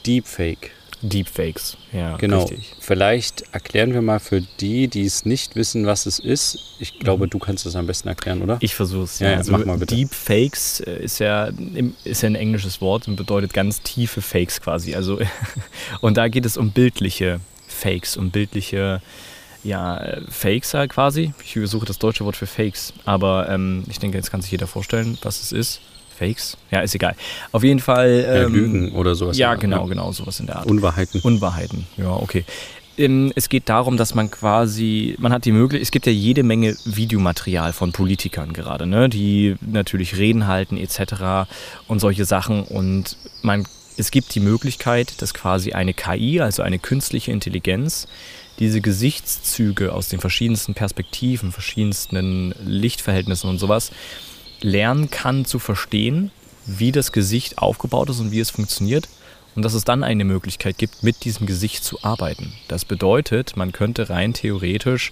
Deepfake. 0.07 0.71
Deepfakes, 1.01 1.77
ja, 1.93 2.17
Genau. 2.17 2.43
richtig. 2.43 2.75
Vielleicht 2.81 3.45
erklären 3.53 3.95
wir 3.95 4.03
mal 4.03 4.19
für 4.19 4.41
die, 4.59 4.89
die 4.89 5.05
es 5.05 5.25
nicht 5.25 5.55
wissen, 5.55 5.87
was 5.87 6.07
es 6.07 6.19
ist. 6.19 6.59
Ich 6.81 6.99
glaube, 6.99 7.27
Mhm. 7.27 7.31
du 7.31 7.39
kannst 7.39 7.65
es 7.67 7.77
am 7.77 7.87
besten 7.87 8.09
erklären, 8.09 8.43
oder? 8.43 8.57
Ich 8.61 8.75
versuche 8.75 9.05
es. 9.05 9.21
Ja, 9.21 9.31
ja, 9.31 9.43
mach 9.49 9.65
mal 9.65 9.79
bitte. 9.79 9.95
Deepfakes 9.95 10.81
äh, 10.81 10.99
ist 11.05 11.21
ja, 11.21 11.51
ist 12.03 12.23
ja 12.23 12.29
ein 12.29 12.35
englisches 12.35 12.81
Wort 12.81 13.07
und 13.07 13.15
bedeutet 13.15 13.53
ganz 13.53 13.81
tiefe 13.83 14.21
Fakes 14.23 14.61
quasi. 14.61 14.97
Also, 14.97 15.21
und 16.01 16.17
da 16.17 16.27
geht 16.27 16.45
es 16.45 16.57
um 16.57 16.73
bildliche 16.73 17.39
Fakes, 17.69 18.17
um 18.17 18.31
bildliche 18.31 19.01
äh, 19.01 19.07
Fakes 20.31 20.75
halt 20.75 20.91
quasi. 20.91 21.33
Ich 21.45 21.59
suche 21.69 21.87
das 21.87 21.99
deutsche 21.99 22.25
Wort 22.25 22.37
für 22.37 22.47
Fakes, 22.47 22.93
aber 23.05 23.49
ähm, 23.49 23.85
ich 23.89 23.99
denke, 23.99 24.17
jetzt 24.17 24.31
kann 24.31 24.41
sich 24.41 24.51
jeder 24.51 24.67
vorstellen, 24.67 25.19
was 25.23 25.41
es 25.41 25.53
ist. 25.53 25.81
Fakes? 26.19 26.57
Ja, 26.71 26.81
ist 26.81 26.95
egal. 26.95 27.15
Auf 27.53 27.63
jeden 27.63 27.79
Fall. 27.81 28.09
Äh, 28.09 28.43
Ähm, 28.45 28.53
Lügen 28.53 28.93
oder 28.93 29.15
sowas. 29.15 29.39
Ja, 29.39 29.55
genau, 29.55 29.87
genau, 29.87 30.11
sowas 30.13 30.41
in 30.41 30.47
der 30.47 30.57
Art. 30.57 30.67
Unwahrheiten. 30.67 31.21
Unwahrheiten, 31.21 31.87
ja, 31.97 32.11
okay. 32.11 32.45
Ähm, 32.97 33.33
Es 33.37 33.49
geht 33.49 33.69
darum, 33.69 33.97
dass 33.97 34.15
man 34.17 34.29
quasi, 34.29 35.15
man 35.19 35.33
hat 35.33 35.45
die 35.45 35.53
Möglichkeit, 35.53 35.83
es 35.83 35.93
gibt 35.93 36.07
ja 36.07 36.13
jede 36.13 36.43
Menge 36.43 36.77
Videomaterial 36.85 37.73
von 37.73 37.93
Politikern 37.93 38.53
gerade, 38.53 38.87
ne, 38.87 39.09
die 39.09 39.55
natürlich 39.61 40.17
Reden 40.17 40.49
halten 40.49 40.77
etc. 40.77 41.49
und 41.87 42.01
solche 42.01 42.25
Sachen 42.25 42.65
und 42.65 43.17
man, 43.43 43.65
es 43.97 44.11
gibt 44.11 44.35
die 44.35 44.41
Möglichkeit, 44.41 45.23
dass 45.23 45.33
quasi 45.35 45.73
eine 45.73 45.95
KI, 45.95 46.41
also 46.41 46.63
eine 46.63 46.81
künstliche 46.81 47.31
Intelligenz, 47.31 48.09
diese 48.59 48.81
Gesichtszüge 48.81 49.93
aus 49.93 50.09
den 50.09 50.21
verschiedensten 50.21 50.75
Perspektiven, 50.75 51.53
verschiedensten 51.53 52.55
Lichtverhältnissen 52.65 53.49
und 53.49 53.59
sowas 53.59 53.91
lernen 54.61 55.11
kann 55.11 55.45
zu 55.45 55.59
verstehen, 55.59 56.31
wie 56.67 56.93
das 56.93 57.13
Gesicht 57.13 57.59
aufgebaut 57.59 58.11
ist 58.11 58.21
und 58.21 58.31
wie 58.31 58.41
es 58.41 58.51
funktioniert 58.51 59.09
und 59.55 59.65
dass 59.65 59.75
es 59.75 59.85
dann 59.85 60.05
eine 60.05 60.25
Möglichkeit 60.25 60.79
gibt, 60.79 61.03
mit 61.03 61.25
diesem 61.25 61.47
Gesicht 61.47 61.85
zu 61.85 62.03
arbeiten. 62.03 62.53
Das 62.69 62.85
bedeutet, 62.85 63.57
man 63.57 63.73
könnte 63.73 64.11
rein 64.11 64.35
theoretisch 64.35 65.11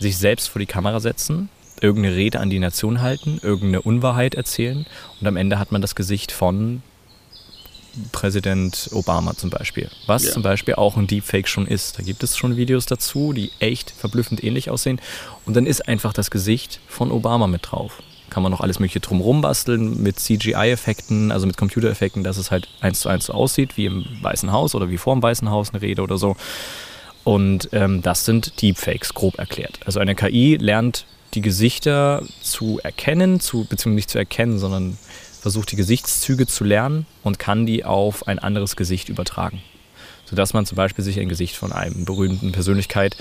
sich 0.00 0.16
selbst 0.16 0.48
vor 0.48 0.58
die 0.58 0.66
Kamera 0.66 1.00
setzen, 1.00 1.48
irgendeine 1.80 2.16
Rede 2.16 2.40
an 2.40 2.50
die 2.50 2.58
Nation 2.58 3.02
halten, 3.02 3.38
irgendeine 3.42 3.82
Unwahrheit 3.82 4.34
erzählen 4.34 4.86
und 5.20 5.26
am 5.26 5.36
Ende 5.36 5.58
hat 5.58 5.72
man 5.72 5.82
das 5.82 5.94
Gesicht 5.94 6.32
von 6.32 6.82
Präsident 8.12 8.88
Obama 8.92 9.34
zum 9.36 9.50
Beispiel. 9.50 9.90
Was 10.06 10.24
Ja. 10.24 10.32
zum 10.32 10.42
Beispiel 10.42 10.74
auch 10.74 10.96
ein 10.96 11.06
Deepfake 11.06 11.48
schon 11.48 11.66
ist. 11.66 11.98
Da 11.98 12.02
gibt 12.02 12.22
es 12.22 12.36
schon 12.36 12.56
Videos 12.56 12.86
dazu, 12.86 13.32
die 13.32 13.50
echt 13.58 13.90
verblüffend 13.90 14.42
ähnlich 14.44 14.70
aussehen. 14.70 15.00
Und 15.44 15.54
dann 15.56 15.66
ist 15.66 15.88
einfach 15.88 16.12
das 16.12 16.30
Gesicht 16.30 16.80
von 16.88 17.10
Obama 17.10 17.46
mit 17.46 17.70
drauf. 17.70 18.02
Kann 18.30 18.42
man 18.42 18.50
noch 18.52 18.60
alles 18.60 18.80
mögliche 18.80 19.00
drumrum 19.00 19.40
basteln 19.40 20.02
mit 20.02 20.18
CGI-Effekten, 20.18 21.30
also 21.32 21.46
mit 21.46 21.56
Computereffekten, 21.56 22.24
dass 22.24 22.36
es 22.38 22.50
halt 22.50 22.68
eins 22.80 23.00
zu 23.00 23.08
eins 23.08 23.26
so 23.26 23.32
aussieht, 23.32 23.76
wie 23.76 23.86
im 23.86 24.04
Weißen 24.20 24.50
Haus 24.52 24.74
oder 24.74 24.90
wie 24.90 24.98
vor 24.98 25.14
dem 25.14 25.22
Weißen 25.22 25.48
Haus 25.50 25.70
eine 25.70 25.80
Rede 25.80 26.02
oder 26.02 26.18
so. 26.18 26.36
Und 27.24 27.68
ähm, 27.72 28.02
das 28.02 28.24
sind 28.24 28.60
Deepfakes, 28.62 29.14
grob 29.14 29.38
erklärt. 29.38 29.80
Also 29.84 30.00
eine 30.00 30.14
KI 30.14 30.56
lernt 30.56 31.06
die 31.34 31.40
Gesichter 31.40 32.22
zu 32.40 32.78
erkennen, 32.82 33.40
zu, 33.40 33.64
beziehungsweise 33.64 33.94
nicht 33.96 34.10
zu 34.10 34.18
erkennen, 34.18 34.58
sondern 34.58 34.96
versucht 35.46 35.70
die 35.70 35.76
Gesichtszüge 35.76 36.48
zu 36.48 36.64
lernen 36.64 37.06
und 37.22 37.38
kann 37.38 37.66
die 37.66 37.84
auf 37.84 38.26
ein 38.26 38.40
anderes 38.40 38.74
Gesicht 38.74 39.08
übertragen. 39.08 39.62
Sodass 40.24 40.54
man 40.54 40.66
zum 40.66 40.74
Beispiel 40.74 41.04
sich 41.04 41.20
ein 41.20 41.28
Gesicht 41.28 41.54
von 41.54 41.70
einem 41.70 42.04
berühmten 42.04 42.50
Persönlichkeit 42.50 43.16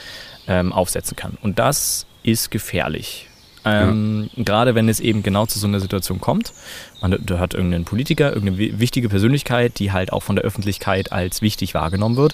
ähm, 0.48 0.74
aufsetzen 0.74 1.16
kann. 1.16 1.38
Und 1.44 1.60
das 1.60 2.08
ist 2.24 2.50
gefährlich. 2.50 3.30
Ähm, 3.64 4.32
Gerade 4.38 4.74
wenn 4.74 4.90
es 4.90 5.00
eben 5.00 5.22
genau 5.22 5.46
zu 5.46 5.60
so 5.60 5.68
einer 5.68 5.80
Situation 5.80 6.20
kommt. 6.20 6.52
Man 7.00 7.16
da 7.24 7.38
hat 7.38 7.54
irgendeinen 7.54 7.86
Politiker, 7.86 8.30
irgendeine 8.34 8.58
wi- 8.58 8.80
wichtige 8.80 9.08
Persönlichkeit, 9.08 9.78
die 9.78 9.92
halt 9.92 10.12
auch 10.12 10.24
von 10.24 10.36
der 10.36 10.46
Öffentlichkeit 10.46 11.12
als 11.12 11.44
wichtig 11.44 11.76
wahrgenommen 11.76 12.16
wird 12.16 12.34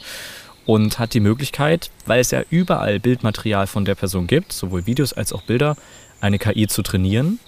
und 0.65 0.99
hat 0.99 1.13
die 1.13 1.19
Möglichkeit, 1.19 1.91
weil 2.06 2.21
es 2.21 2.32
ja 2.32 2.43
überall 2.49 3.01
Bildmaterial 3.01 3.67
von 3.67 3.84
der 3.84 3.95
Person 3.95 4.25
gibt, 4.27 4.54
sowohl 4.54 4.86
Videos 4.86 5.12
als 5.12 5.34
auch 5.34 5.41
Bilder, 5.41 5.75
eine 6.21 6.39
KI 6.39 6.67
zu 6.67 6.82
trainieren. 6.82 7.39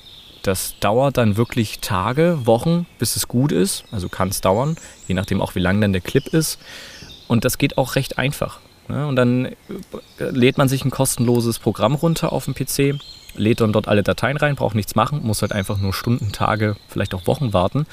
Das 0.44 0.76
dauert 0.82 1.18
dann 1.18 1.38
wirklich 1.38 1.80
Tage, 1.80 2.46
Wochen, 2.46 2.86
bis 3.00 3.16
es 3.16 3.28
gut 3.30 3.52
ist. 3.52 3.86
Also 3.92 4.10
kann 4.10 4.28
es 4.28 4.42
dauern, 4.42 4.76
je 5.08 5.16
nachdem 5.16 5.42
auch 5.42 5.56
wie 5.56 5.60
lang 5.60 5.80
dann 5.80 5.94
der 5.94 6.02
Clip 6.02 6.28
ist. 6.28 6.60
Und 7.28 7.46
das 7.46 7.58
geht 7.58 7.78
auch 7.78 7.96
recht 7.96 8.18
einfach. 8.18 8.60
ne? 8.90 9.08
Und 9.08 9.16
dann 9.16 9.46
äh, 9.46 9.56
lädt 10.20 10.58
man 10.58 10.68
sich 10.68 10.84
ein 10.84 10.92
kostenloses 10.92 11.60
Programm 11.60 11.96
runter 11.96 12.34
auf 12.34 12.46
dem 12.46 12.54
PC, 12.54 13.00
lädt 13.36 13.62
dann 13.62 13.72
dort 13.72 13.88
alle 13.88 14.04
Dateien 14.04 14.36
rein, 14.36 14.56
braucht 14.56 14.76
nichts 14.76 14.96
machen, 14.96 15.22
muss 15.24 15.42
halt 15.42 15.54
einfach 15.54 15.78
nur 15.78 15.94
Stunden, 15.94 16.34
Tage, 16.34 16.76
vielleicht 16.90 17.14
auch 17.14 17.26
Wochen 17.26 17.54
warten, 17.54 17.86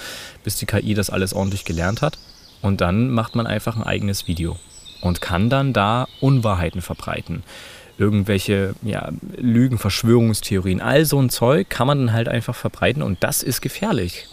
bis 0.43 0.57
die 0.57 0.67
KI 0.67 0.95
das 0.95 1.09
alles 1.09 1.33
ordentlich 1.33 1.65
gelernt 1.65 2.03
hat. 2.03 2.19
Und 2.63 2.81
dann 2.81 3.11
macht 3.11 3.37
man 3.37 3.47
einfach 3.47 3.77
ein 3.77 3.85
eigenes 3.85 4.27
Video 4.27 4.59
und 5.01 5.21
kann 5.21 5.49
dann 5.49 5.73
da 5.73 6.09
Unwahrheiten 6.21 6.83
verbreiten. 6.83 7.45
Irgendwelche 8.01 8.75
ja, 8.83 9.11
Lügen, 9.37 9.77
Verschwörungstheorien, 9.77 10.81
all 10.81 11.05
so 11.05 11.21
ein 11.21 11.29
Zeug 11.29 11.69
kann 11.69 11.87
man 11.87 11.99
dann 11.99 12.13
halt 12.15 12.29
einfach 12.29 12.55
verbreiten 12.55 13.03
und 13.03 13.23
das 13.23 13.43
ist 13.43 13.61
gefährlich. 13.61 14.27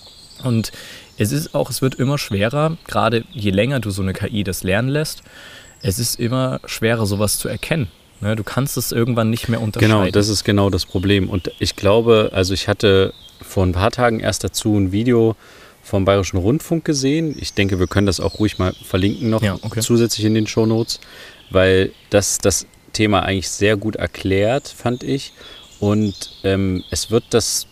Und 0.43 0.71
es 1.17 1.33
ist 1.33 1.53
auch, 1.53 1.69
es 1.69 1.81
wird 1.81 1.95
immer 1.95 2.17
schwerer, 2.17 2.77
gerade 2.87 3.25
je 3.33 3.51
länger 3.51 3.81
du 3.81 3.89
so 3.89 4.01
eine 4.01 4.13
KI 4.13 4.45
das 4.45 4.63
lernen 4.63 4.87
lässt, 4.87 5.21
es 5.81 5.99
ist 5.99 6.17
immer 6.17 6.61
schwerer, 6.65 7.05
sowas 7.05 7.37
zu 7.39 7.49
erkennen. 7.49 7.89
Ne, 8.21 8.35
Du 8.37 8.43
kannst 8.43 8.77
es 8.77 8.91
irgendwann 8.91 9.29
nicht 9.29 9.49
mehr 9.49 9.61
unterscheiden. 9.61 9.95
Genau, 9.95 10.11
das 10.11 10.29
ist 10.29 10.43
genau 10.43 10.69
das 10.69 10.85
Problem. 10.85 11.29
Und 11.29 11.51
ich 11.59 11.75
glaube, 11.75 12.31
also 12.33 12.53
ich 12.53 12.67
hatte 12.67 13.13
vor 13.41 13.65
ein 13.65 13.73
paar 13.73 13.91
Tagen 13.91 14.21
erst 14.21 14.43
dazu 14.43 14.75
ein 14.77 14.91
Video 14.91 15.35
vom 15.83 16.03
Bayerischen 16.05 16.37
Rundfunk 16.37 16.83
gesehen. 16.85 17.35
Ich 17.39 17.53
denke, 17.53 17.79
wir 17.79 17.87
können 17.87 18.07
das 18.07 18.19
auch 18.19 18.39
ruhig 18.39 18.57
mal 18.59 18.73
verlinken 18.83 19.29
noch 19.29 19.41
Ja, 19.41 19.57
okay. 19.61 19.81
zusätzlich 19.81 20.25
in 20.25 20.33
den 20.33 20.47
Shownotes, 20.47 20.99
weil 21.49 21.91
das 22.09 22.39
das 22.39 22.65
Thema 22.97 23.23
eigentlich 23.23 23.49
sehr 23.49 23.77
gut 23.77 23.95
erklärt, 23.95 24.67
fand 24.67 25.03
ich. 25.03 25.33
Und 25.79 26.31
ähm, 26.43 26.83
es 26.89 27.11
wird 27.11 27.25
das, 27.29 27.67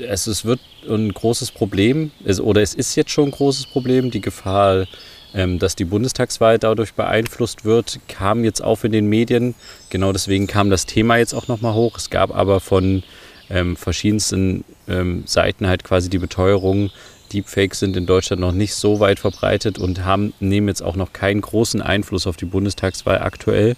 es, 0.00 0.26
es 0.26 0.44
wird 0.44 0.60
ein 0.88 1.12
großes 1.12 1.50
Problem, 1.50 2.12
es, 2.24 2.40
oder 2.40 2.62
es 2.62 2.74
ist 2.74 2.94
jetzt 2.94 3.10
schon 3.10 3.26
ein 3.26 3.30
großes 3.32 3.66
Problem, 3.66 4.10
die 4.10 4.20
Gefahr, 4.20 4.86
ähm, 5.34 5.58
dass 5.58 5.74
die 5.74 5.84
Bundestagswahl 5.84 6.58
dadurch 6.58 6.94
beeinflusst 6.94 7.64
wird, 7.64 7.98
kam 8.06 8.44
jetzt 8.44 8.62
auf 8.62 8.84
in 8.84 8.92
den 8.92 9.06
Medien. 9.06 9.54
Genau 9.90 10.12
deswegen 10.12 10.46
kam 10.46 10.70
das 10.70 10.86
Thema 10.86 11.16
jetzt 11.16 11.34
auch 11.34 11.48
nochmal 11.48 11.74
hoch. 11.74 11.96
Es 11.96 12.10
gab 12.10 12.34
aber 12.34 12.60
von 12.60 13.02
ähm, 13.50 13.76
verschiedensten 13.76 14.64
ähm, 14.86 15.24
Seiten 15.26 15.66
halt 15.66 15.82
quasi 15.82 16.08
die 16.08 16.18
Beteuerung, 16.18 16.90
Deepfakes 17.32 17.80
sind 17.80 17.96
in 17.96 18.06
Deutschland 18.06 18.40
noch 18.40 18.52
nicht 18.52 18.74
so 18.74 19.00
weit 19.00 19.18
verbreitet 19.18 19.78
und 19.78 20.04
haben, 20.04 20.34
nehmen 20.40 20.68
jetzt 20.68 20.82
auch 20.82 20.96
noch 20.96 21.12
keinen 21.12 21.40
großen 21.40 21.80
Einfluss 21.80 22.26
auf 22.26 22.36
die 22.36 22.44
Bundestagswahl 22.44 23.18
aktuell. 23.18 23.76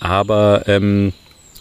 Aber 0.00 0.64
ähm, 0.66 1.12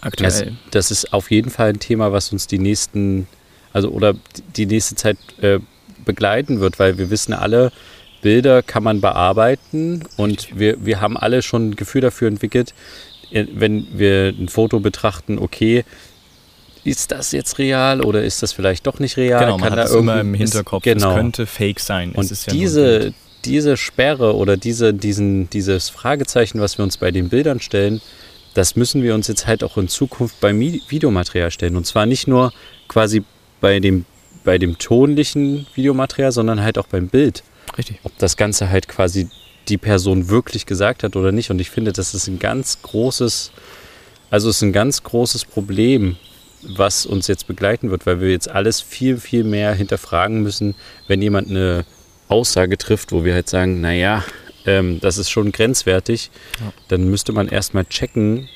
aktuell. 0.02 0.30
Das, 0.72 0.90
das 0.90 0.92
ist 0.92 1.14
auf 1.14 1.32
jeden 1.32 1.52
Fall 1.52 1.70
ein 1.70 1.80
Thema, 1.80 2.12
was 2.12 2.32
uns 2.32 2.48
die 2.48 2.60
nächsten, 2.60 3.28
also 3.74 3.90
oder 3.90 4.16
die 4.56 4.66
nächste 4.66 4.96
Zeit 4.96 5.18
äh, 5.42 5.60
begleiten 6.06 6.60
wird, 6.60 6.80
weil 6.80 6.98
wir 6.98 7.10
wissen 7.10 7.34
alle, 7.34 7.72
Bilder 8.22 8.64
kann 8.64 8.84
man 8.84 9.02
bearbeiten 9.02 10.04
und 10.18 10.58
wir, 10.58 10.84
wir 10.84 11.00
haben 11.00 11.18
alle 11.18 11.42
schon 11.42 11.70
ein 11.70 11.76
Gefühl 11.76 12.02
dafür 12.02 12.28
entwickelt, 12.28 12.74
äh, 13.32 13.46
wenn 13.54 13.88
wir 13.94 14.30
ein 14.30 14.50
Foto 14.50 14.80
betrachten, 14.80 15.40
okay, 15.40 15.86
ist 16.84 17.12
das 17.12 17.32
jetzt 17.32 17.58
real 17.60 18.02
oder 18.02 18.24
ist 18.24 18.42
das 18.42 18.54
vielleicht 18.54 18.88
doch 18.88 19.00
nicht 19.00 19.18
real? 19.18 19.42
Genau, 19.42 19.58
man 19.58 19.70
kann 19.70 19.80
hat 19.80 19.90
da 19.90 19.98
immer 19.98 20.22
im 20.22 20.34
Hinterkopf, 20.34 20.86
Ist, 20.86 20.94
genau. 20.94 21.12
es 21.12 21.16
könnte 21.16 21.46
fake 21.46 21.80
sein. 21.80 22.14
Und 22.14 22.30
ja 22.30 22.52
diese, 22.52 23.14
diese 23.46 23.78
Sperre 23.78 24.36
oder 24.36 24.58
diese, 24.58 24.94
diesen, 24.94 25.50
dieses 25.50 25.90
Fragezeichen, 25.90 26.62
was 26.62 26.78
wir 26.78 26.84
uns 26.84 26.98
bei 26.98 27.12
den 27.12 27.30
Bildern 27.30 27.60
stellen, 27.60 28.02
das 28.60 28.76
müssen 28.76 29.04
wir 29.04 29.16
uns 29.16 29.30
jetzt 29.30 29.48
halt 29.48 29.64
auch 29.64 29.78
in 29.78 29.88
Zukunft 29.88 30.42
beim 30.42 30.60
Videomaterial 30.60 31.50
stellen. 31.50 31.78
Und 31.78 31.88
zwar 31.88 32.06
nicht 32.06 32.28
nur 32.28 32.52
quasi 32.90 33.24
bei 33.62 33.80
dem, 33.80 34.04
bei 34.44 34.58
dem 34.58 34.78
tonlichen 34.78 35.66
Videomaterial, 35.76 36.34
sondern 36.34 36.62
halt 36.62 36.78
auch 36.78 36.88
beim 36.88 37.08
Bild. 37.08 37.44
Richtig. 37.78 38.02
Ob 38.04 38.18
das 38.18 38.36
Ganze 38.36 38.70
halt 38.70 38.90
quasi 38.90 39.30
die 39.70 39.78
Person 39.78 40.28
wirklich 40.28 40.66
gesagt 40.66 41.04
hat 41.04 41.16
oder 41.16 41.32
nicht. 41.32 41.52
Und 41.52 41.62
ich 41.62 41.70
finde, 41.70 41.94
das 41.94 42.14
ist 42.14 42.28
ein 42.28 42.38
ganz 42.38 42.82
großes, 42.82 43.52
also 44.30 44.50
es 44.50 44.58
ist 44.58 44.64
ein 44.64 44.74
ganz 44.74 45.04
großes 45.04 45.46
Problem, 45.46 46.18
was 46.62 47.06
uns 47.06 47.28
jetzt 47.28 47.48
begleiten 47.48 47.92
wird, 47.92 48.06
weil 48.06 48.20
wir 48.20 48.30
jetzt 48.30 48.50
alles 48.50 48.82
viel, 48.82 49.20
viel 49.20 49.46
mehr 49.46 49.74
hinterfragen 49.74 50.44
müssen, 50.44 50.76
wenn 51.08 51.22
jemand 51.22 51.50
eine 51.50 51.86
Aussage 52.28 52.78
trifft, 52.78 53.14
wo 53.14 53.24
wir 53.24 53.36
halt 53.36 53.48
sagen, 53.48 53.80
naja, 53.80 54.26
ähm, 54.66 55.00
das 55.00 55.18
ist 55.18 55.30
schon 55.30 55.52
grenzwertig, 55.52 56.32
Ja. 56.60 56.72
dann 56.90 57.10
müsste 57.10 57.32
man 57.32 57.48
erstmal 57.48 57.86
checken, 57.86 58.48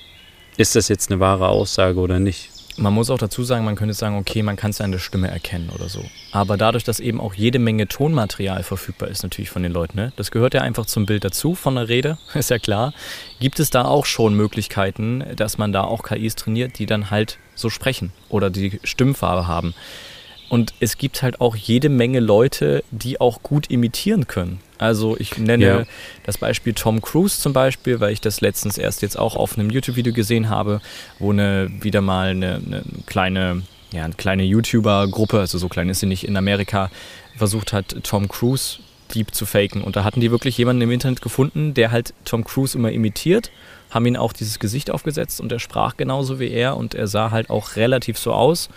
ist 0.58 0.76
das 0.76 0.88
jetzt 0.88 1.12
eine 1.12 1.20
wahre 1.20 1.48
Aussage 1.50 2.00
oder 2.00 2.20
nicht. 2.20 2.50
Man 2.76 2.92
muss 2.94 3.12
auch 3.12 3.20
dazu 3.20 3.44
sagen, 3.44 3.66
man 3.66 3.76
könnte 3.76 3.94
sagen, 3.94 4.18
okay, 4.18 4.42
man 4.42 4.56
kann 4.56 4.74
seine 4.74 4.98
Stimme 4.98 5.28
erkennen 5.28 5.70
oder 5.76 5.90
so. 5.90 6.04
Aber 6.32 6.58
dadurch, 6.58 6.84
dass 6.84 7.00
eben 7.00 7.22
auch 7.22 7.36
jede 7.36 7.60
Menge 7.60 7.88
Tonmaterial 7.88 8.64
verfügbar 8.64 9.10
ist, 9.10 9.22
natürlich 9.22 9.52
von 9.52 9.62
den 9.62 9.72
Leuten, 9.72 9.96
ne? 9.96 10.12
das 10.16 10.32
gehört 10.32 10.56
ja 10.56 10.62
einfach 10.62 10.88
zum 10.88 11.06
Bild 11.06 11.24
dazu, 11.24 11.54
von 11.54 11.76
der 11.76 11.88
Rede, 11.88 12.18
ist 12.34 12.50
ja 12.50 12.58
klar, 12.58 12.94
gibt 13.40 13.60
es 13.60 13.70
da 13.70 13.86
auch 13.86 14.08
schon 14.08 14.34
Möglichkeiten, 14.36 15.24
dass 15.36 15.60
man 15.60 15.72
da 15.72 15.84
auch 15.84 16.02
KIs 16.02 16.34
trainiert, 16.36 16.80
die 16.80 16.88
dann 16.88 17.12
halt 17.12 17.38
so 17.54 17.70
sprechen 17.70 18.12
oder 18.30 18.50
die 18.50 18.80
Stimmfarbe 18.84 19.46
haben. 19.48 19.76
Und 20.54 20.76
es 20.80 21.00
gibt 21.00 21.24
halt 21.24 21.42
auch 21.42 21.56
jede 21.56 21.90
Menge 21.90 22.20
Leute, 22.20 22.84
die 22.92 23.20
auch 23.20 23.42
gut 23.42 23.72
imitieren 23.72 24.28
können. 24.28 24.60
Also 24.78 25.18
ich 25.18 25.40
nenne 25.40 25.66
Ja. 25.66 25.84
das 26.28 26.38
Beispiel 26.38 26.74
Tom 26.74 27.02
Cruise 27.02 27.42
zum 27.42 27.54
Beispiel, 27.54 28.00
weil 28.00 28.14
ich 28.14 28.22
das 28.22 28.40
letztens 28.40 28.78
erst 28.78 29.02
jetzt 29.02 29.18
auch 29.18 29.36
auf 29.36 29.58
einem 29.58 29.72
YouTube-Video 29.72 30.14
gesehen 30.14 30.50
habe, 30.50 30.80
wo 31.18 31.32
eine 31.32 31.72
wieder 31.82 32.02
mal 32.02 32.28
eine, 32.28 32.62
eine 32.64 32.84
kleine, 33.08 33.64
ja, 33.94 34.04
eine 34.04 34.14
kleine 34.14 34.44
YouTuber-Gruppe, 34.44 35.40
also 35.40 35.58
so 35.58 35.70
klein 35.70 35.90
ist 35.90 36.02
sie 36.02 36.06
nicht 36.06 36.28
in 36.28 36.38
Amerika, 36.38 36.92
versucht 37.36 37.74
hat, 37.74 37.96
Tom 38.04 38.28
Cruise 38.28 38.78
Deep 39.16 39.34
zu 39.34 39.48
faken. 39.48 39.82
Und 39.84 39.96
da 39.96 40.04
hatten 40.04 40.22
die 40.22 40.30
wirklich 40.30 40.56
jemanden 40.60 40.84
im 40.84 40.92
Internet 40.92 41.24
gefunden, 41.24 41.74
der 41.74 41.90
halt 41.90 42.14
Tom 42.26 42.44
Cruise 42.44 42.78
immer 42.78 42.92
imitiert, 42.92 43.50
haben 43.94 44.06
ihn 44.06 44.18
auch 44.18 44.34
dieses 44.34 44.60
Gesicht 44.60 44.92
aufgesetzt 44.92 45.40
und 45.40 45.52
er 45.52 45.60
sprach 45.60 45.98
genauso 45.98 46.40
wie 46.40 46.50
er 46.50 46.78
und 46.78 46.96
er 46.96 47.08
sah 47.08 47.32
halt 47.32 47.50
auch 47.50 47.76
relativ 47.76 48.18
so 48.18 48.34
aus. 48.34 48.70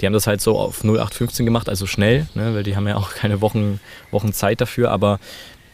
Die 0.00 0.06
haben 0.06 0.12
das 0.12 0.26
halt 0.26 0.40
so 0.40 0.58
auf 0.58 0.84
0815 0.84 1.44
gemacht, 1.44 1.68
also 1.68 1.86
schnell, 1.86 2.28
ne, 2.34 2.54
weil 2.54 2.62
die 2.62 2.76
haben 2.76 2.86
ja 2.86 2.96
auch 2.96 3.14
keine 3.14 3.40
Wochen, 3.40 3.80
Wochen 4.10 4.32
Zeit 4.32 4.60
dafür, 4.60 4.90
aber 4.90 5.18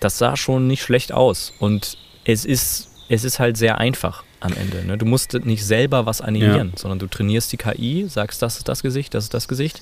das 0.00 0.18
sah 0.18 0.36
schon 0.36 0.66
nicht 0.66 0.82
schlecht 0.82 1.12
aus. 1.12 1.52
Und 1.58 1.98
es 2.24 2.44
ist, 2.44 2.90
es 3.08 3.24
ist 3.24 3.38
halt 3.38 3.56
sehr 3.56 3.78
einfach 3.78 4.24
am 4.40 4.52
Ende. 4.54 4.84
Ne? 4.84 4.98
Du 4.98 5.06
musst 5.06 5.32
nicht 5.32 5.64
selber 5.64 6.06
was 6.06 6.20
animieren, 6.20 6.72
sondern 6.76 6.98
du 6.98 7.06
trainierst 7.06 7.52
die 7.52 7.56
KI, 7.56 8.06
sagst, 8.08 8.42
das 8.42 8.58
ist 8.58 8.68
das 8.68 8.82
Gesicht, 8.82 9.14
das 9.14 9.24
ist 9.24 9.34
das 9.34 9.48
Gesicht, 9.48 9.80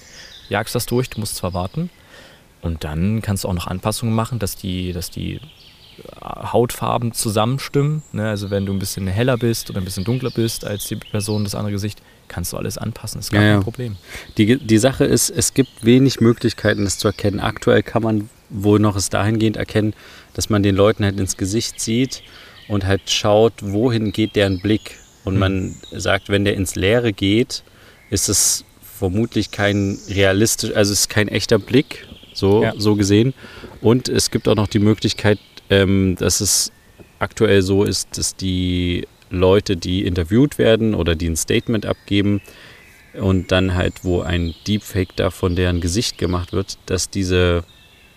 jagst 0.48 0.74
das 0.74 0.86
durch, 0.86 1.10
du 1.10 1.20
musst 1.20 1.36
zwar 1.36 1.54
warten. 1.54 1.90
Und 2.62 2.84
dann 2.84 3.20
kannst 3.20 3.44
du 3.44 3.48
auch 3.48 3.54
noch 3.54 3.66
Anpassungen 3.66 4.14
machen, 4.14 4.38
dass 4.38 4.56
die, 4.56 4.92
dass 4.92 5.10
die 5.10 5.40
Hautfarben 6.22 7.12
zusammenstimmen. 7.12 8.02
Ne? 8.12 8.28
Also 8.28 8.50
wenn 8.50 8.66
du 8.66 8.72
ein 8.72 8.78
bisschen 8.78 9.06
heller 9.06 9.36
bist 9.36 9.70
oder 9.70 9.80
ein 9.80 9.84
bisschen 9.84 10.04
dunkler 10.04 10.30
bist 10.30 10.64
als 10.64 10.86
die 10.86 10.96
Person, 10.96 11.44
das 11.44 11.54
andere 11.54 11.72
Gesicht, 11.72 12.00
kannst 12.28 12.52
du 12.52 12.56
alles 12.56 12.78
anpassen. 12.78 13.20
ist 13.20 13.30
gar 13.32 13.42
Ja, 13.42 13.54
kein. 13.54 13.62
Problem. 13.62 13.96
Die, 14.38 14.56
die 14.56 14.78
Sache 14.78 15.04
ist, 15.04 15.30
es 15.30 15.54
gibt 15.54 15.84
wenig 15.84 16.20
Möglichkeiten, 16.20 16.84
das 16.84 16.98
zu 16.98 17.08
erkennen. 17.08 17.40
Aktuell 17.40 17.82
kann 17.82 18.02
man 18.02 18.30
wohl 18.50 18.78
noch 18.78 18.96
es 18.96 19.10
dahingehend 19.10 19.56
erkennen, 19.56 19.94
dass 20.34 20.48
man 20.50 20.62
den 20.62 20.74
Leuten 20.74 21.04
halt 21.04 21.18
ins 21.18 21.36
Gesicht 21.36 21.80
sieht 21.80 22.22
und 22.68 22.86
halt 22.86 23.10
schaut, 23.10 23.52
wohin 23.60 24.12
geht 24.12 24.36
deren 24.36 24.60
Blick. 24.60 24.98
Und 25.24 25.34
Mhm. 25.34 25.40
man 25.40 25.74
sagt, 25.92 26.28
wenn 26.28 26.44
der 26.44 26.54
ins 26.54 26.74
Leere 26.76 27.12
geht, 27.12 27.62
ist 28.10 28.28
es 28.28 28.64
vermutlich 28.98 29.50
kein 29.50 29.98
realistisch, 30.08 30.70
also 30.74 30.92
es 30.92 31.00
ist 31.00 31.08
kein 31.10 31.28
echter 31.28 31.58
Blick, 31.58 32.06
so, 32.32 32.62
Ja. 32.62 32.72
so 32.76 32.94
gesehen. 32.94 33.34
Und 33.80 34.08
es 34.08 34.30
gibt 34.30 34.48
auch 34.48 34.54
noch 34.54 34.68
die 34.68 34.78
Möglichkeit, 34.78 35.38
ähm, 35.82 36.16
dass 36.18 36.40
es 36.40 36.72
aktuell 37.18 37.62
so 37.62 37.84
ist, 37.84 38.18
dass 38.18 38.36
die 38.36 39.06
Leute, 39.30 39.76
die 39.76 40.04
interviewt 40.04 40.58
werden 40.58 40.94
oder 40.94 41.14
die 41.14 41.28
ein 41.28 41.36
Statement 41.36 41.86
abgeben 41.86 42.40
und 43.14 43.52
dann 43.52 43.74
halt, 43.74 44.04
wo 44.04 44.20
ein 44.20 44.54
Deepfake 44.66 45.16
da 45.16 45.30
von 45.30 45.56
deren 45.56 45.80
Gesicht 45.80 46.18
gemacht 46.18 46.52
wird, 46.52 46.78
dass 46.86 47.10
diese 47.10 47.64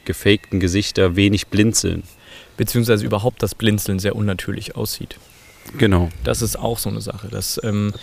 gefakten 0.06 0.60
Gesichter 0.60 1.16
wenig 1.16 1.48
blinzeln. 1.48 2.04
Beziehungsweise 2.56 3.06
überhaupt 3.06 3.44
das 3.44 3.56
Blinzeln 3.56 4.00
sehr 4.00 4.16
unnatürlich 4.16 4.76
aussieht. 4.76 5.18
Genau. 5.78 6.10
Das 6.24 6.42
ist 6.42 6.58
auch 6.58 6.78
so 6.78 6.90
eine 6.90 7.02
Sache. 7.02 7.28
Das, 7.30 7.60
ähm, 7.64 7.94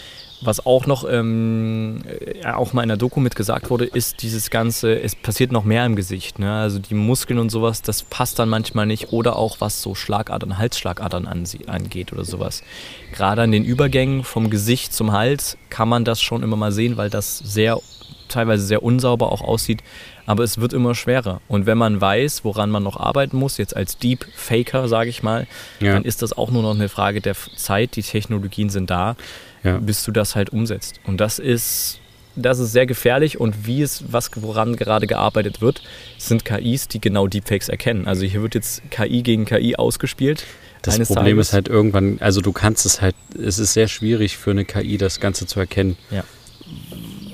was 0.40 0.64
auch 0.66 0.87
noch 0.87 1.05
ähm, 1.09 2.03
äh, 2.07 2.47
auch 2.47 2.73
mal 2.73 2.83
in 2.83 2.88
der 2.88 2.97
Doku 2.97 3.20
mit 3.20 3.35
gesagt 3.35 3.70
wurde, 3.70 3.85
ist 3.85 4.23
dieses 4.23 4.51
Ganze, 4.51 5.01
es 5.01 5.14
passiert 5.14 5.53
noch 5.53 5.64
mehr 5.64 5.87
im 5.87 5.97
Gesicht. 5.97 6.38
Ne? 6.38 6.53
Also 6.53 6.79
die 6.79 6.94
Muskeln 6.94 7.38
und 7.38 7.51
sowas, 7.51 7.83
das 7.83 8.03
passt 8.03 8.38
dann 8.38 8.49
manchmal 8.49 8.87
nicht. 8.87 9.12
Oder 9.12 9.37
auch 9.37 9.61
was 9.61 9.83
so 9.83 9.94
Schlagadern, 9.94 10.59
Halsschlagadern 10.59 11.27
angeht 11.66 12.12
oder 12.12 12.25
sowas. 12.25 12.62
Gerade 13.12 13.42
an 13.42 13.53
den 13.53 13.64
Übergängen 13.64 14.25
vom 14.25 14.51
Gesicht 14.51 14.92
zum 14.92 15.12
Hals 15.12 15.57
kann 15.70 15.88
man 15.88 16.05
das 16.05 16.20
schon 16.20 16.42
immer 16.42 16.57
mal 16.57 16.73
sehen, 16.73 16.97
weil 16.97 17.11
das 17.11 17.38
sehr 17.38 17.81
teilweise 18.29 18.64
sehr 18.64 18.83
unsauber 18.83 19.31
auch 19.31 19.42
aussieht, 19.42 19.83
aber 20.27 20.43
es 20.45 20.59
wird 20.59 20.73
immer 20.73 20.95
schwerer. 20.95 21.41
Und 21.49 21.67
wenn 21.67 21.79
man 21.79 22.01
weiß, 22.01 22.45
woran 22.45 22.71
man 22.71 22.83
noch 22.83 22.99
arbeiten 22.99 23.37
muss, 23.37 23.59
jetzt 23.59 23.77
als 23.77 23.99
Deep 23.99 24.25
Faker, 24.35 24.89
sage 24.89 25.11
ich 25.11 25.23
mal, 25.23 25.47
Ja. 25.81 25.93
dann 25.95 26.05
ist 26.05 26.23
das 26.23 26.33
auch 26.37 26.51
nur 26.51 26.63
noch 26.63 26.75
eine 26.75 26.89
Frage 26.89 27.21
der 27.21 27.35
Zeit. 27.57 27.97
Die 27.97 28.03
Technologien 28.03 28.71
sind 28.71 28.91
da, 28.91 29.17
Ja. 29.63 29.79
bis 29.79 30.03
du 30.05 30.13
das 30.13 30.35
halt 30.35 30.51
umsetzt. 30.51 31.01
Und 31.07 31.21
das 31.21 31.39
ist, 31.39 32.01
das 32.37 32.59
ist 32.59 32.73
sehr 32.73 32.87
gefährlich. 32.87 33.39
Und 33.39 33.67
wie 33.67 33.83
es, 33.83 34.05
was, 34.09 34.31
woran 34.37 34.77
gerade 34.77 35.07
gearbeitet 35.07 35.61
wird, 35.61 35.83
sind 36.19 36.45
KIs, 36.45 36.89
die 36.89 37.01
genau 37.01 37.27
Deepfakes 37.27 37.69
erkennen. 37.69 38.07
Also 38.09 38.25
hier 38.25 38.43
wird 38.43 38.55
jetzt 38.55 38.83
KI 38.91 39.23
gegen 39.23 39.45
KI 39.45 39.77
ausgespielt. 39.77 40.45
Das 40.83 40.99
Problem 40.99 41.37
Tages. 41.37 41.49
ist 41.49 41.53
halt 41.55 41.69
irgendwann, 41.69 42.19
also 42.21 42.43
du 42.43 42.53
kannst 42.53 42.85
es 42.85 43.01
halt, 43.01 43.15
es 43.43 43.59
ist 43.59 43.73
sehr 43.73 43.89
schwierig 43.89 44.37
für 44.37 44.51
eine 44.51 44.67
KI, 44.67 44.99
das 44.99 45.19
Ganze 45.19 45.47
zu 45.47 45.59
erkennen. 45.59 45.97
Ja. 46.11 46.25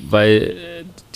Weil 0.09 0.55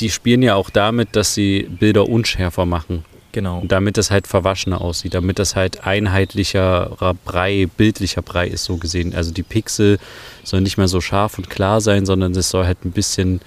die 0.00 0.10
spielen 0.10 0.42
ja 0.42 0.54
auch 0.54 0.70
damit, 0.70 1.16
dass 1.16 1.34
sie 1.34 1.68
Bilder 1.70 2.08
unschärfer 2.08 2.66
machen. 2.66 3.04
Genau. 3.32 3.58
Und 3.58 3.72
damit 3.72 3.96
das 3.96 4.12
halt 4.12 4.28
verwaschener 4.28 4.80
aussieht, 4.80 5.14
damit 5.14 5.40
das 5.40 5.56
halt 5.56 5.84
einheitlicherer 5.84 7.14
Brei, 7.24 7.68
bildlicher 7.76 8.22
Brei 8.22 8.46
ist, 8.46 8.62
so 8.62 8.76
gesehen. 8.76 9.12
Also 9.12 9.32
die 9.32 9.42
Pixel 9.42 9.98
sollen 10.44 10.62
nicht 10.62 10.78
mehr 10.78 10.86
so 10.86 11.00
scharf 11.00 11.36
und 11.36 11.50
klar 11.50 11.80
sein, 11.80 12.06
sondern 12.06 12.32
es 12.32 12.50
soll 12.50 12.64
halt 12.64 12.84
ein 12.84 12.92
bisschen 12.92 13.40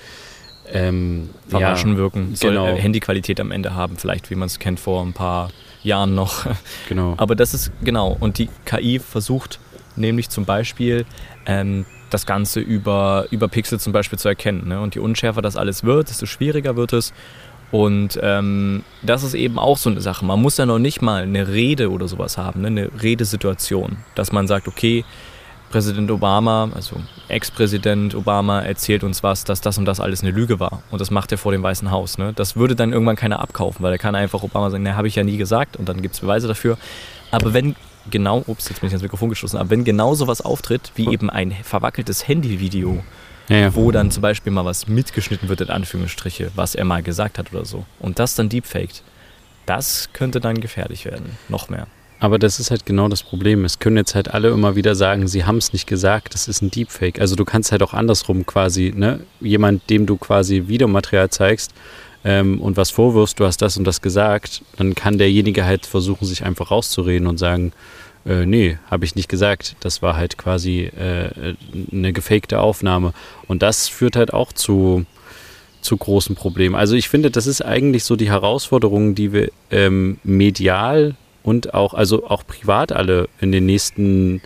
ähm, 0.73 1.29
Verwaschen 1.47 1.91
ja, 1.91 1.97
wirken. 1.97 2.35
Soll 2.35 2.51
genau. 2.51 2.67
äh, 2.67 2.81
Handyqualität 2.81 3.39
am 3.39 3.51
Ende 3.51 3.75
haben, 3.75 3.95
vielleicht 3.95 4.29
wie 4.29 4.35
man 4.35 4.47
es 4.47 4.59
kennt 4.59 4.81
vor 4.81 5.01
ein 5.01 5.13
paar 5.13 5.51
Jahren 5.83 6.15
noch. 6.15 6.45
Genau. 6.89 7.13
Aber 7.17 7.35
das 7.35 7.53
ist 7.53 7.71
genau. 7.81 8.15
Und 8.19 8.39
die 8.39 8.49
KI 8.65 8.99
versucht 8.99 9.59
nämlich 9.95 10.29
zum 10.29 10.43
Beispiel 10.45 11.05
ähm, 11.45 11.85
das 12.09 12.25
Ganze 12.25 12.59
über, 12.59 13.25
über 13.31 13.47
Pixel 13.47 13.79
zum 13.79 13.93
Beispiel 13.93 14.19
zu 14.19 14.27
erkennen. 14.27 14.67
Ne? 14.67 14.79
Und 14.79 14.95
je 14.95 15.01
unschärfer 15.01 15.41
das 15.41 15.57
alles 15.57 15.83
wird, 15.83 16.09
desto 16.09 16.25
schwieriger 16.25 16.75
wird 16.75 16.93
es. 16.93 17.13
Und 17.71 18.17
ähm, 18.21 18.83
das 19.01 19.23
ist 19.23 19.33
eben 19.33 19.59
auch 19.59 19.77
so 19.77 19.89
eine 19.89 19.99
Sache. 19.99 20.23
Man 20.23 20.41
muss 20.41 20.57
ja 20.57 20.65
noch 20.65 20.79
nicht 20.79 21.01
mal 21.01 21.23
eine 21.23 21.49
Rede 21.49 21.91
oder 21.91 22.07
sowas 22.07 22.37
haben, 22.37 22.61
ne? 22.61 22.67
eine 22.67 22.89
Redesituation, 23.01 23.97
dass 24.15 24.31
man 24.31 24.47
sagt, 24.47 24.67
okay, 24.67 25.03
Präsident 25.69 26.09
Obama, 26.11 26.69
also 26.73 26.95
Ex-Präsident 27.27 28.15
Obama 28.15 28.61
erzählt 28.61 29.03
uns 29.03 29.21
was, 29.21 29.43
dass 29.43 29.59
das 29.59 29.77
und 29.77 29.83
das 29.83 29.99
alles 29.99 30.21
eine 30.21 30.31
Lüge 30.31 30.61
war. 30.61 30.81
Und 30.91 31.01
das 31.01 31.11
macht 31.11 31.31
er 31.33 31.37
vor 31.37 31.51
dem 31.51 31.61
Weißen 31.61 31.91
Haus. 31.91 32.17
Ne? 32.17 32.31
Das 32.33 32.55
würde 32.55 32.73
dann 32.75 32.93
irgendwann 32.93 33.17
keiner 33.17 33.41
abkaufen, 33.41 33.83
weil 33.83 33.91
er 33.91 33.97
kann 33.97 34.15
einfach 34.15 34.43
Obama 34.43 34.69
sagen, 34.69 34.83
ne, 34.83 34.95
habe 34.95 35.09
ich 35.09 35.15
ja 35.15 35.23
nie 35.23 35.35
gesagt 35.35 35.75
und 35.75 35.89
dann 35.89 36.01
gibt 36.01 36.15
es 36.15 36.21
Beweise 36.21 36.47
dafür. 36.47 36.77
Aber 37.31 37.53
wenn 37.53 37.75
genau, 38.09 38.43
ups, 38.47 38.69
jetzt 38.69 38.81
bin 38.81 38.87
ich 38.87 38.93
ans 38.93 39.03
Mikrofon 39.03 39.29
gestoßen, 39.29 39.59
aber 39.59 39.69
wenn 39.69 39.83
genau 39.83 40.15
sowas 40.15 40.41
auftritt, 40.41 40.91
wie 40.95 41.11
eben 41.11 41.29
ein 41.29 41.51
verwackeltes 41.51 42.27
Handyvideo, 42.27 43.03
ja, 43.49 43.57
ja. 43.57 43.75
wo 43.75 43.91
dann 43.91 44.11
zum 44.11 44.21
Beispiel 44.21 44.51
mal 44.51 44.65
was 44.65 44.87
mitgeschnitten 44.87 45.49
wird, 45.49 45.61
in 45.61 45.69
Anführungsstriche, 45.69 46.51
was 46.55 46.75
er 46.75 46.85
mal 46.85 47.03
gesagt 47.03 47.37
hat 47.37 47.53
oder 47.53 47.65
so, 47.65 47.85
und 47.99 48.19
das 48.19 48.35
dann 48.35 48.49
deepfaked, 48.49 49.03
das 49.65 50.09
könnte 50.13 50.39
dann 50.39 50.61
gefährlich 50.61 51.05
werden. 51.05 51.37
Noch 51.49 51.69
mehr. 51.69 51.87
Aber 52.19 52.39
das 52.39 52.59
ist 52.59 52.71
halt 52.71 52.85
genau 52.85 53.09
das 53.09 53.21
Problem. 53.21 53.63
Es 53.63 53.77
können 53.77 53.97
jetzt 53.97 54.15
halt 54.15 54.33
alle 54.33 54.49
immer 54.49 54.75
wieder 54.75 54.95
sagen, 54.95 55.27
sie 55.27 55.45
haben 55.45 55.57
es 55.57 55.71
nicht 55.71 55.85
gesagt, 55.85 56.33
das 56.33 56.47
ist 56.47 56.63
ein 56.63 56.71
Deepfake. 56.71 57.21
Also 57.21 57.35
du 57.35 57.45
kannst 57.45 57.71
halt 57.71 57.83
auch 57.83 57.93
andersrum 57.93 58.45
quasi, 58.45 58.91
ne, 58.95 59.19
jemand, 59.39 59.87
dem 59.89 60.07
du 60.07 60.17
quasi 60.17 60.63
Videomaterial 60.67 61.29
zeigst 61.29 61.73
ähm, 62.27 62.59
und 62.59 62.75
was 62.75 62.91
vorwirfst, 62.91 63.39
du 63.39 63.45
hast 63.45 63.61
das 63.61 63.77
und 63.77 63.85
das 63.85 64.01
gesagt, 64.01 64.61
dann 64.75 64.95
kann 64.95 65.17
derjenige 65.17 65.63
halt 65.63 65.85
versuchen, 65.85 66.25
sich 66.25 66.43
einfach 66.43 66.71
rauszureden 66.71 67.25
und 67.25 67.37
sagen, 67.37 67.71
äh, 68.25 68.45
nee, 68.45 68.77
habe 68.91 69.05
ich 69.05 69.15
nicht 69.15 69.29
gesagt. 69.29 69.77
Das 69.79 70.01
war 70.01 70.17
halt 70.17 70.37
quasi 70.37 70.81
äh, 70.81 71.55
eine 71.89 72.11
gefakte 72.11 72.59
Aufnahme. 72.59 73.13
Und 73.47 73.63
das 73.63 73.87
führt 73.87 74.17
halt 74.17 74.33
auch 74.33 74.51
zu, 74.51 75.05
zu 75.79 75.95
großen 75.95 76.35
Problemen. 76.35 76.75
Also 76.75 76.97
ich 76.97 77.07
finde, 77.07 77.31
das 77.31 77.47
ist 77.47 77.61
eigentlich 77.61 78.03
so 78.03 78.17
die 78.17 78.29
Herausforderung, 78.29 79.15
die 79.15 79.31
wir 79.31 79.49
ähm, 79.71 80.19
medial 80.25 81.15
und 81.43 81.73
auch, 81.73 81.93
also 81.93 82.27
auch 82.27 82.45
privat 82.45 82.91
alle 82.91 83.29
in 83.39 83.53
den 83.53 83.65
nächsten 83.65 84.41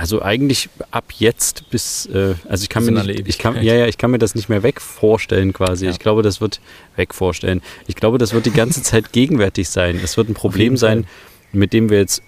also 0.00 0.22
eigentlich 0.22 0.70
ab 0.92 1.12
jetzt 1.18 1.68
bis, 1.68 2.06
äh, 2.06 2.34
also 2.48 2.62
ich 2.62 2.70
kann 2.70 2.86
mir 2.86 3.04
nicht, 3.04 3.28
ich 3.28 3.38
kann, 3.38 3.62
ja, 3.62 3.74
ja, 3.74 3.86
ich 3.86 3.98
kann 3.98 4.10
mir 4.10 4.18
das 4.18 4.34
nicht 4.34 4.48
mehr 4.48 4.62
weg 4.62 4.80
vorstellen 4.80 5.52
quasi. 5.52 5.84
Ja. 5.84 5.90
Ich 5.90 5.98
glaube, 5.98 6.22
das 6.22 6.40
wird 6.40 6.62
weg 6.96 7.12
vorstellen. 7.12 7.60
Ich 7.86 7.96
glaube, 7.96 8.16
das 8.16 8.32
wird 8.32 8.46
die 8.46 8.50
ganze 8.50 8.82
Zeit 8.82 9.12
gegenwärtig 9.12 9.68
sein. 9.68 10.00
Es 10.02 10.16
wird 10.16 10.30
ein 10.30 10.34
Problem 10.34 10.78
sein, 10.78 11.06
mit 11.52 11.74
dem 11.74 11.90
wir 11.90 11.98
jetzt 11.98 12.22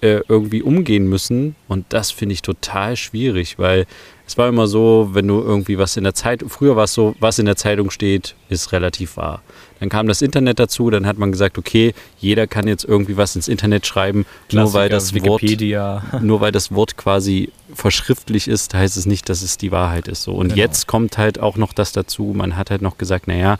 äh, 0.00 0.20
irgendwie 0.26 0.62
umgehen 0.62 1.06
müssen. 1.06 1.54
Und 1.68 1.84
das 1.90 2.10
finde 2.10 2.32
ich 2.32 2.40
total 2.40 2.96
schwierig, 2.96 3.58
weil 3.58 3.84
es 4.26 4.38
war 4.38 4.48
immer 4.48 4.66
so, 4.66 5.10
wenn 5.12 5.28
du 5.28 5.42
irgendwie 5.42 5.76
was 5.76 5.98
in 5.98 6.04
der 6.04 6.14
Zeitung, 6.14 6.48
früher 6.48 6.76
war 6.76 6.84
es 6.84 6.94
so, 6.94 7.14
was 7.20 7.38
in 7.38 7.44
der 7.44 7.56
Zeitung 7.56 7.90
steht, 7.90 8.36
ist 8.48 8.72
relativ 8.72 9.18
wahr. 9.18 9.42
Dann 9.82 9.88
kam 9.88 10.06
das 10.06 10.22
Internet 10.22 10.60
dazu, 10.60 10.90
dann 10.90 11.06
hat 11.06 11.18
man 11.18 11.32
gesagt, 11.32 11.58
okay, 11.58 11.92
jeder 12.16 12.46
kann 12.46 12.68
jetzt 12.68 12.84
irgendwie 12.84 13.16
was 13.16 13.34
ins 13.34 13.48
Internet 13.48 13.84
schreiben, 13.84 14.26
Klassiker, 14.48 14.62
nur 14.62 14.74
weil 14.74 14.88
das 14.88 15.12
Wikipedia. 15.12 16.04
Wort, 16.12 16.22
nur 16.22 16.40
weil 16.40 16.52
das 16.52 16.72
Wort 16.72 16.96
quasi 16.96 17.50
verschriftlich 17.74 18.46
ist, 18.46 18.74
heißt 18.74 18.96
es 18.96 19.06
nicht, 19.06 19.28
dass 19.28 19.42
es 19.42 19.58
die 19.58 19.72
Wahrheit 19.72 20.06
ist. 20.06 20.22
So. 20.22 20.34
Und 20.34 20.50
genau. 20.50 20.58
jetzt 20.58 20.86
kommt 20.86 21.18
halt 21.18 21.40
auch 21.40 21.56
noch 21.56 21.72
das 21.72 21.90
dazu, 21.90 22.32
man 22.32 22.56
hat 22.56 22.70
halt 22.70 22.80
noch 22.80 22.96
gesagt, 22.96 23.26
naja, 23.26 23.58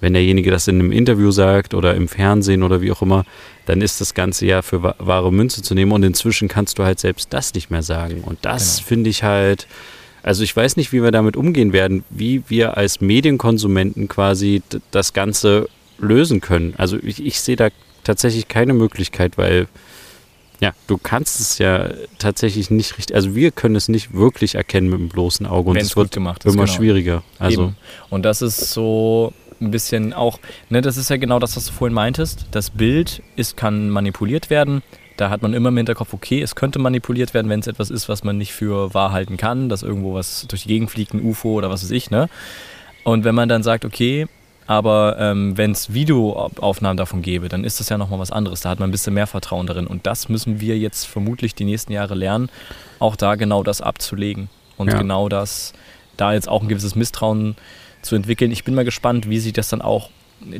wenn 0.00 0.14
derjenige 0.14 0.50
das 0.50 0.68
in 0.68 0.76
einem 0.76 0.90
Interview 0.90 1.32
sagt 1.32 1.74
oder 1.74 1.94
im 1.94 2.08
Fernsehen 2.08 2.62
oder 2.62 2.80
wie 2.80 2.90
auch 2.90 3.02
immer, 3.02 3.26
dann 3.66 3.82
ist 3.82 4.00
das 4.00 4.14
Ganze 4.14 4.46
ja 4.46 4.62
für 4.62 4.82
wahre 4.82 5.30
Münze 5.30 5.60
zu 5.60 5.74
nehmen 5.74 5.92
und 5.92 6.02
inzwischen 6.02 6.48
kannst 6.48 6.78
du 6.78 6.84
halt 6.84 6.98
selbst 6.98 7.30
das 7.34 7.52
nicht 7.52 7.70
mehr 7.70 7.82
sagen. 7.82 8.22
Und 8.24 8.38
das 8.40 8.76
genau. 8.76 8.88
finde 8.88 9.10
ich 9.10 9.22
halt, 9.22 9.66
also 10.22 10.42
ich 10.42 10.54
weiß 10.54 10.76
nicht, 10.76 10.92
wie 10.92 11.02
wir 11.02 11.10
damit 11.10 11.36
umgehen 11.36 11.72
werden, 11.72 12.04
wie 12.10 12.42
wir 12.48 12.76
als 12.76 13.00
Medienkonsumenten 13.00 14.08
quasi 14.08 14.62
das 14.90 15.12
Ganze 15.12 15.68
lösen 15.98 16.40
können. 16.40 16.74
Also 16.76 16.98
ich, 17.02 17.24
ich 17.24 17.40
sehe 17.40 17.56
da 17.56 17.68
tatsächlich 18.04 18.48
keine 18.48 18.74
Möglichkeit, 18.74 19.38
weil 19.38 19.68
ja, 20.60 20.72
du 20.88 20.98
kannst 20.98 21.40
es 21.40 21.58
ja 21.58 21.90
tatsächlich 22.18 22.70
nicht 22.70 22.98
richtig, 22.98 23.14
also 23.14 23.34
wir 23.34 23.52
können 23.52 23.76
es 23.76 23.88
nicht 23.88 24.12
wirklich 24.12 24.56
erkennen 24.56 24.90
mit 24.90 24.98
dem 24.98 25.08
bloßen 25.08 25.46
Auge 25.46 25.70
und 25.70 25.76
es 25.76 25.96
wird 25.96 26.10
gemacht 26.10 26.44
ist, 26.44 26.54
immer 26.54 26.64
genau. 26.64 26.76
schwieriger. 26.76 27.22
Also 27.38 27.62
Eben. 27.62 27.76
und 28.10 28.24
das 28.24 28.42
ist 28.42 28.72
so 28.72 29.32
ein 29.60 29.70
bisschen 29.70 30.12
auch, 30.12 30.38
ne, 30.68 30.80
das 30.80 30.96
ist 30.96 31.10
ja 31.10 31.16
genau 31.16 31.38
das, 31.38 31.56
was 31.56 31.66
du 31.66 31.72
vorhin 31.72 31.94
meintest. 31.94 32.46
Das 32.50 32.70
Bild 32.70 33.22
ist, 33.36 33.56
kann 33.56 33.90
manipuliert 33.90 34.50
werden. 34.50 34.82
Da 35.18 35.30
hat 35.30 35.42
man 35.42 35.52
immer 35.52 35.68
im 35.70 35.76
Hinterkopf, 35.76 36.14
okay, 36.14 36.40
es 36.40 36.54
könnte 36.54 36.78
manipuliert 36.78 37.34
werden, 37.34 37.48
wenn 37.48 37.58
es 37.60 37.66
etwas 37.66 37.90
ist, 37.90 38.08
was 38.08 38.22
man 38.22 38.38
nicht 38.38 38.52
für 38.52 38.94
wahr 38.94 39.10
halten 39.10 39.36
kann, 39.36 39.68
dass 39.68 39.82
irgendwo 39.82 40.14
was 40.14 40.46
durch 40.48 40.62
die 40.62 40.68
Gegend 40.68 40.90
fliegt, 40.90 41.12
ein 41.12 41.22
UFO 41.22 41.54
oder 41.54 41.70
was 41.70 41.82
weiß 41.82 41.90
ich, 41.90 42.10
ne? 42.10 42.28
Und 43.02 43.24
wenn 43.24 43.34
man 43.34 43.48
dann 43.48 43.64
sagt, 43.64 43.84
okay, 43.84 44.28
aber 44.68 45.16
ähm, 45.18 45.56
wenn 45.56 45.72
es 45.72 45.92
Videoaufnahmen 45.92 46.96
davon 46.96 47.22
gäbe, 47.22 47.48
dann 47.48 47.64
ist 47.64 47.80
das 47.80 47.88
ja 47.88 47.98
nochmal 47.98 48.20
was 48.20 48.30
anderes. 48.30 48.60
Da 48.60 48.68
hat 48.68 48.78
man 48.78 48.90
ein 48.90 48.92
bisschen 48.92 49.14
mehr 49.14 49.26
Vertrauen 49.26 49.66
darin. 49.66 49.86
Und 49.86 50.06
das 50.06 50.28
müssen 50.28 50.60
wir 50.60 50.78
jetzt 50.78 51.06
vermutlich 51.06 51.54
die 51.54 51.64
nächsten 51.64 51.90
Jahre 51.90 52.14
lernen, 52.14 52.48
auch 52.98 53.16
da 53.16 53.34
genau 53.34 53.62
das 53.62 53.80
abzulegen. 53.80 54.50
Und 54.76 54.92
ja. 54.92 54.98
genau 54.98 55.28
das, 55.28 55.72
da 56.16 56.34
jetzt 56.34 56.48
auch 56.48 56.62
ein 56.62 56.68
gewisses 56.68 56.94
Misstrauen 56.94 57.56
zu 58.02 58.14
entwickeln. 58.14 58.52
Ich 58.52 58.62
bin 58.62 58.74
mal 58.74 58.84
gespannt, 58.84 59.28
wie 59.28 59.38
sich 59.40 59.54
das 59.54 59.68
dann 59.68 59.82
auch 59.82 60.10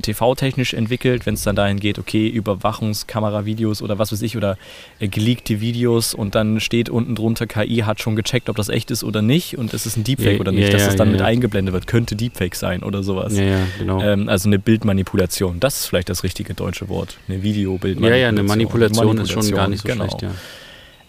TV-technisch 0.02 0.74
entwickelt, 0.74 1.26
wenn 1.26 1.34
es 1.34 1.42
dann 1.42 1.56
dahin 1.56 1.78
geht, 1.78 1.98
okay, 1.98 2.28
Überwachungskameravideos 2.28 3.82
oder 3.82 3.98
was 3.98 4.12
weiß 4.12 4.22
ich, 4.22 4.36
oder 4.36 4.58
äh, 4.98 5.08
geleakte 5.08 5.60
Videos 5.60 6.14
und 6.14 6.34
dann 6.34 6.60
steht 6.60 6.88
unten 6.88 7.14
drunter, 7.14 7.46
KI 7.46 7.78
hat 7.86 8.00
schon 8.00 8.16
gecheckt, 8.16 8.48
ob 8.48 8.56
das 8.56 8.68
echt 8.68 8.90
ist 8.90 9.04
oder 9.04 9.22
nicht 9.22 9.56
und 9.56 9.72
es 9.74 9.86
ist 9.86 9.96
ein 9.96 10.04
Deepfake 10.04 10.34
ja, 10.34 10.40
oder 10.40 10.52
nicht, 10.52 10.66
ja, 10.66 10.72
dass 10.72 10.82
ja, 10.82 10.88
es 10.88 10.96
dann 10.96 11.12
mit 11.12 11.22
eingeblendet 11.22 11.72
wird, 11.72 11.86
könnte 11.86 12.16
Deepfake 12.16 12.56
sein 12.56 12.82
oder 12.82 13.02
sowas. 13.02 13.34
Genau. 13.78 14.00
Ähm, 14.02 14.28
also 14.28 14.48
eine 14.48 14.58
Bildmanipulation, 14.58 15.60
das 15.60 15.80
ist 15.80 15.86
vielleicht 15.86 16.08
das 16.08 16.24
richtige 16.24 16.54
deutsche 16.54 16.88
Wort, 16.88 17.18
eine 17.28 17.42
Videobildmanipulation. 17.42 18.12
Ja, 18.12 18.22
ja, 18.22 18.28
eine 18.28 18.42
Manipulation, 18.42 19.06
Manipulation 19.06 19.40
ist 19.40 19.48
schon 19.48 19.56
gar 19.56 19.68
nicht 19.68 19.82
so 19.82 19.88
genau. 19.88 20.04
schlecht, 20.04 20.22
ja. 20.22 20.30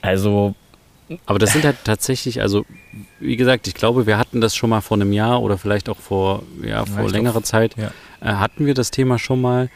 Also 0.01 0.55
aber 1.25 1.39
das 1.39 1.53
sind 1.53 1.65
halt 1.65 1.77
tatsächlich, 1.83 2.41
also 2.41 2.65
wie 3.19 3.35
gesagt, 3.35 3.67
ich 3.67 3.73
glaube, 3.73 4.05
wir 4.05 4.17
hatten 4.17 4.41
das 4.41 4.55
schon 4.55 4.69
mal 4.69 4.81
vor 4.81 4.95
einem 4.95 5.11
Jahr 5.11 5.41
oder 5.41 5.57
vielleicht 5.57 5.89
auch 5.89 5.97
vor, 5.97 6.43
ja, 6.63 6.85
vor 6.85 7.09
längerer 7.09 7.41
Zeit, 7.41 7.75
ja. 7.77 7.91
Äh, 8.21 8.25
hatten 8.25 8.65
wir 8.65 8.73
das 8.73 8.91
Thema 8.91 9.19
schon 9.19 9.41
mal. 9.41 9.69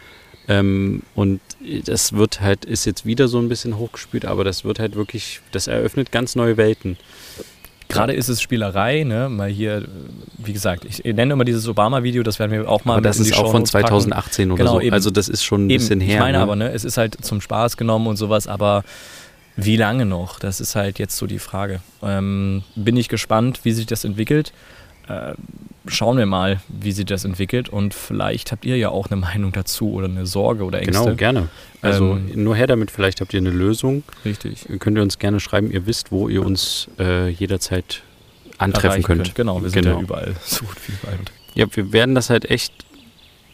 Ähm, 0.48 1.04
und 1.16 1.40
das 1.86 2.14
wird 2.14 2.42
halt, 2.42 2.66
ist 2.66 2.86
jetzt 2.86 3.06
wieder 3.06 3.28
so 3.28 3.40
ein 3.40 3.48
bisschen 3.48 3.78
hochgespült, 3.78 4.26
aber 4.26 4.44
das 4.44 4.66
wird 4.66 4.80
halt 4.80 4.96
wirklich, 4.96 5.40
das 5.52 5.68
eröffnet 5.68 6.12
ganz 6.12 6.36
neue 6.36 6.58
Welten. 6.58 6.98
Gerade 7.88 8.14
ist 8.14 8.28
es 8.28 8.42
Spielerei, 8.42 9.04
ne? 9.04 9.30
Mal 9.30 9.50
hier, 9.50 9.86
wie 10.38 10.54
gesagt, 10.54 10.86
ich 10.86 11.04
nenne 11.04 11.34
immer 11.34 11.46
dieses 11.46 11.68
Obama-Video, 11.68 12.24
das 12.24 12.40
werden 12.40 12.52
wir 12.52 12.68
auch 12.68 12.86
mal. 12.86 12.94
Aber 12.94 13.02
das 13.02 13.20
ist 13.20 13.38
auch 13.38 13.52
von 13.52 13.66
2018 13.66 14.50
packen. 14.50 14.52
oder 14.52 14.64
genau, 14.64 14.74
so. 14.74 14.82
Eben, 14.82 14.94
also 14.94 15.12
das 15.12 15.30
ist 15.30 15.44
schon 15.44 15.68
ein 15.68 15.70
eben, 15.70 15.80
bisschen 15.80 16.02
her. 16.02 16.16
Ich 16.16 16.20
meine 16.20 16.38
ne? 16.40 16.44
aber, 16.44 16.56
ne, 16.56 16.72
es 16.72 16.86
ist 16.86 16.98
halt 16.98 17.24
zum 17.24 17.40
Spaß 17.40 17.78
genommen 17.78 18.08
und 18.08 18.18
sowas, 18.18 18.48
aber 18.48 18.84
wie 19.56 19.78
lange 19.78 20.06
noch? 20.06 20.40
Das 20.40 20.60
ist 20.60 20.76
halt 20.76 20.98
jetzt 20.98 21.16
so 21.18 21.28
die 21.28 21.40
Frage. 21.40 21.82
Ähm, 22.02 22.64
bin 22.76 22.98
ich 22.98 23.10
gespannt, 23.10 23.60
wie 23.64 23.72
sich 23.72 23.86
das 23.86 24.04
entwickelt. 24.04 24.54
Äh, 25.08 25.34
schauen 25.88 26.18
wir 26.18 26.26
mal, 26.26 26.62
wie 26.70 26.92
sich 26.92 27.06
das 27.06 27.26
entwickelt 27.26 27.70
und 27.70 27.94
vielleicht 27.94 28.52
habt 28.52 28.66
ihr 28.66 28.78
ja 28.78 28.90
auch 28.90 29.08
eine 29.08 29.20
Meinung 29.20 29.52
dazu 29.52 29.92
oder 29.92 30.08
eine 30.08 30.26
Sorge 30.26 30.64
oder 30.64 30.80
Ängste. 30.80 31.04
Genau, 31.04 31.16
gerne. 31.16 31.50
Also 31.82 32.14
ähm, 32.14 32.32
nur 32.44 32.56
her 32.56 32.68
damit, 32.68 32.90
vielleicht 32.90 33.20
habt 33.20 33.34
ihr 33.34 33.40
eine 33.40 33.50
Lösung. 33.50 34.04
Richtig. 34.24 34.66
Könnt 34.80 34.98
ihr 34.98 35.04
uns 35.04 35.20
gerne 35.20 35.40
schreiben, 35.40 35.72
ihr 35.72 35.86
wisst, 35.86 36.12
wo 36.12 36.30
ihr 36.30 36.46
uns 36.46 36.88
äh, 37.00 37.30
jederzeit 37.30 38.02
antreffen 38.58 39.04
könnt. 39.04 39.24
könnt. 39.24 39.36
Genau, 39.36 39.62
wir 39.62 39.70
sind 39.70 39.84
genau. 39.84 39.98
ja 39.98 40.04
überall 40.04 40.36
so 40.44 40.66
gut 40.66 40.78
wie 40.88 40.94
überall. 40.94 41.20
Ja, 41.56 41.66
wir 41.70 41.92
werden 41.92 42.16
das 42.16 42.30
halt 42.30 42.50
echt, 42.50 42.74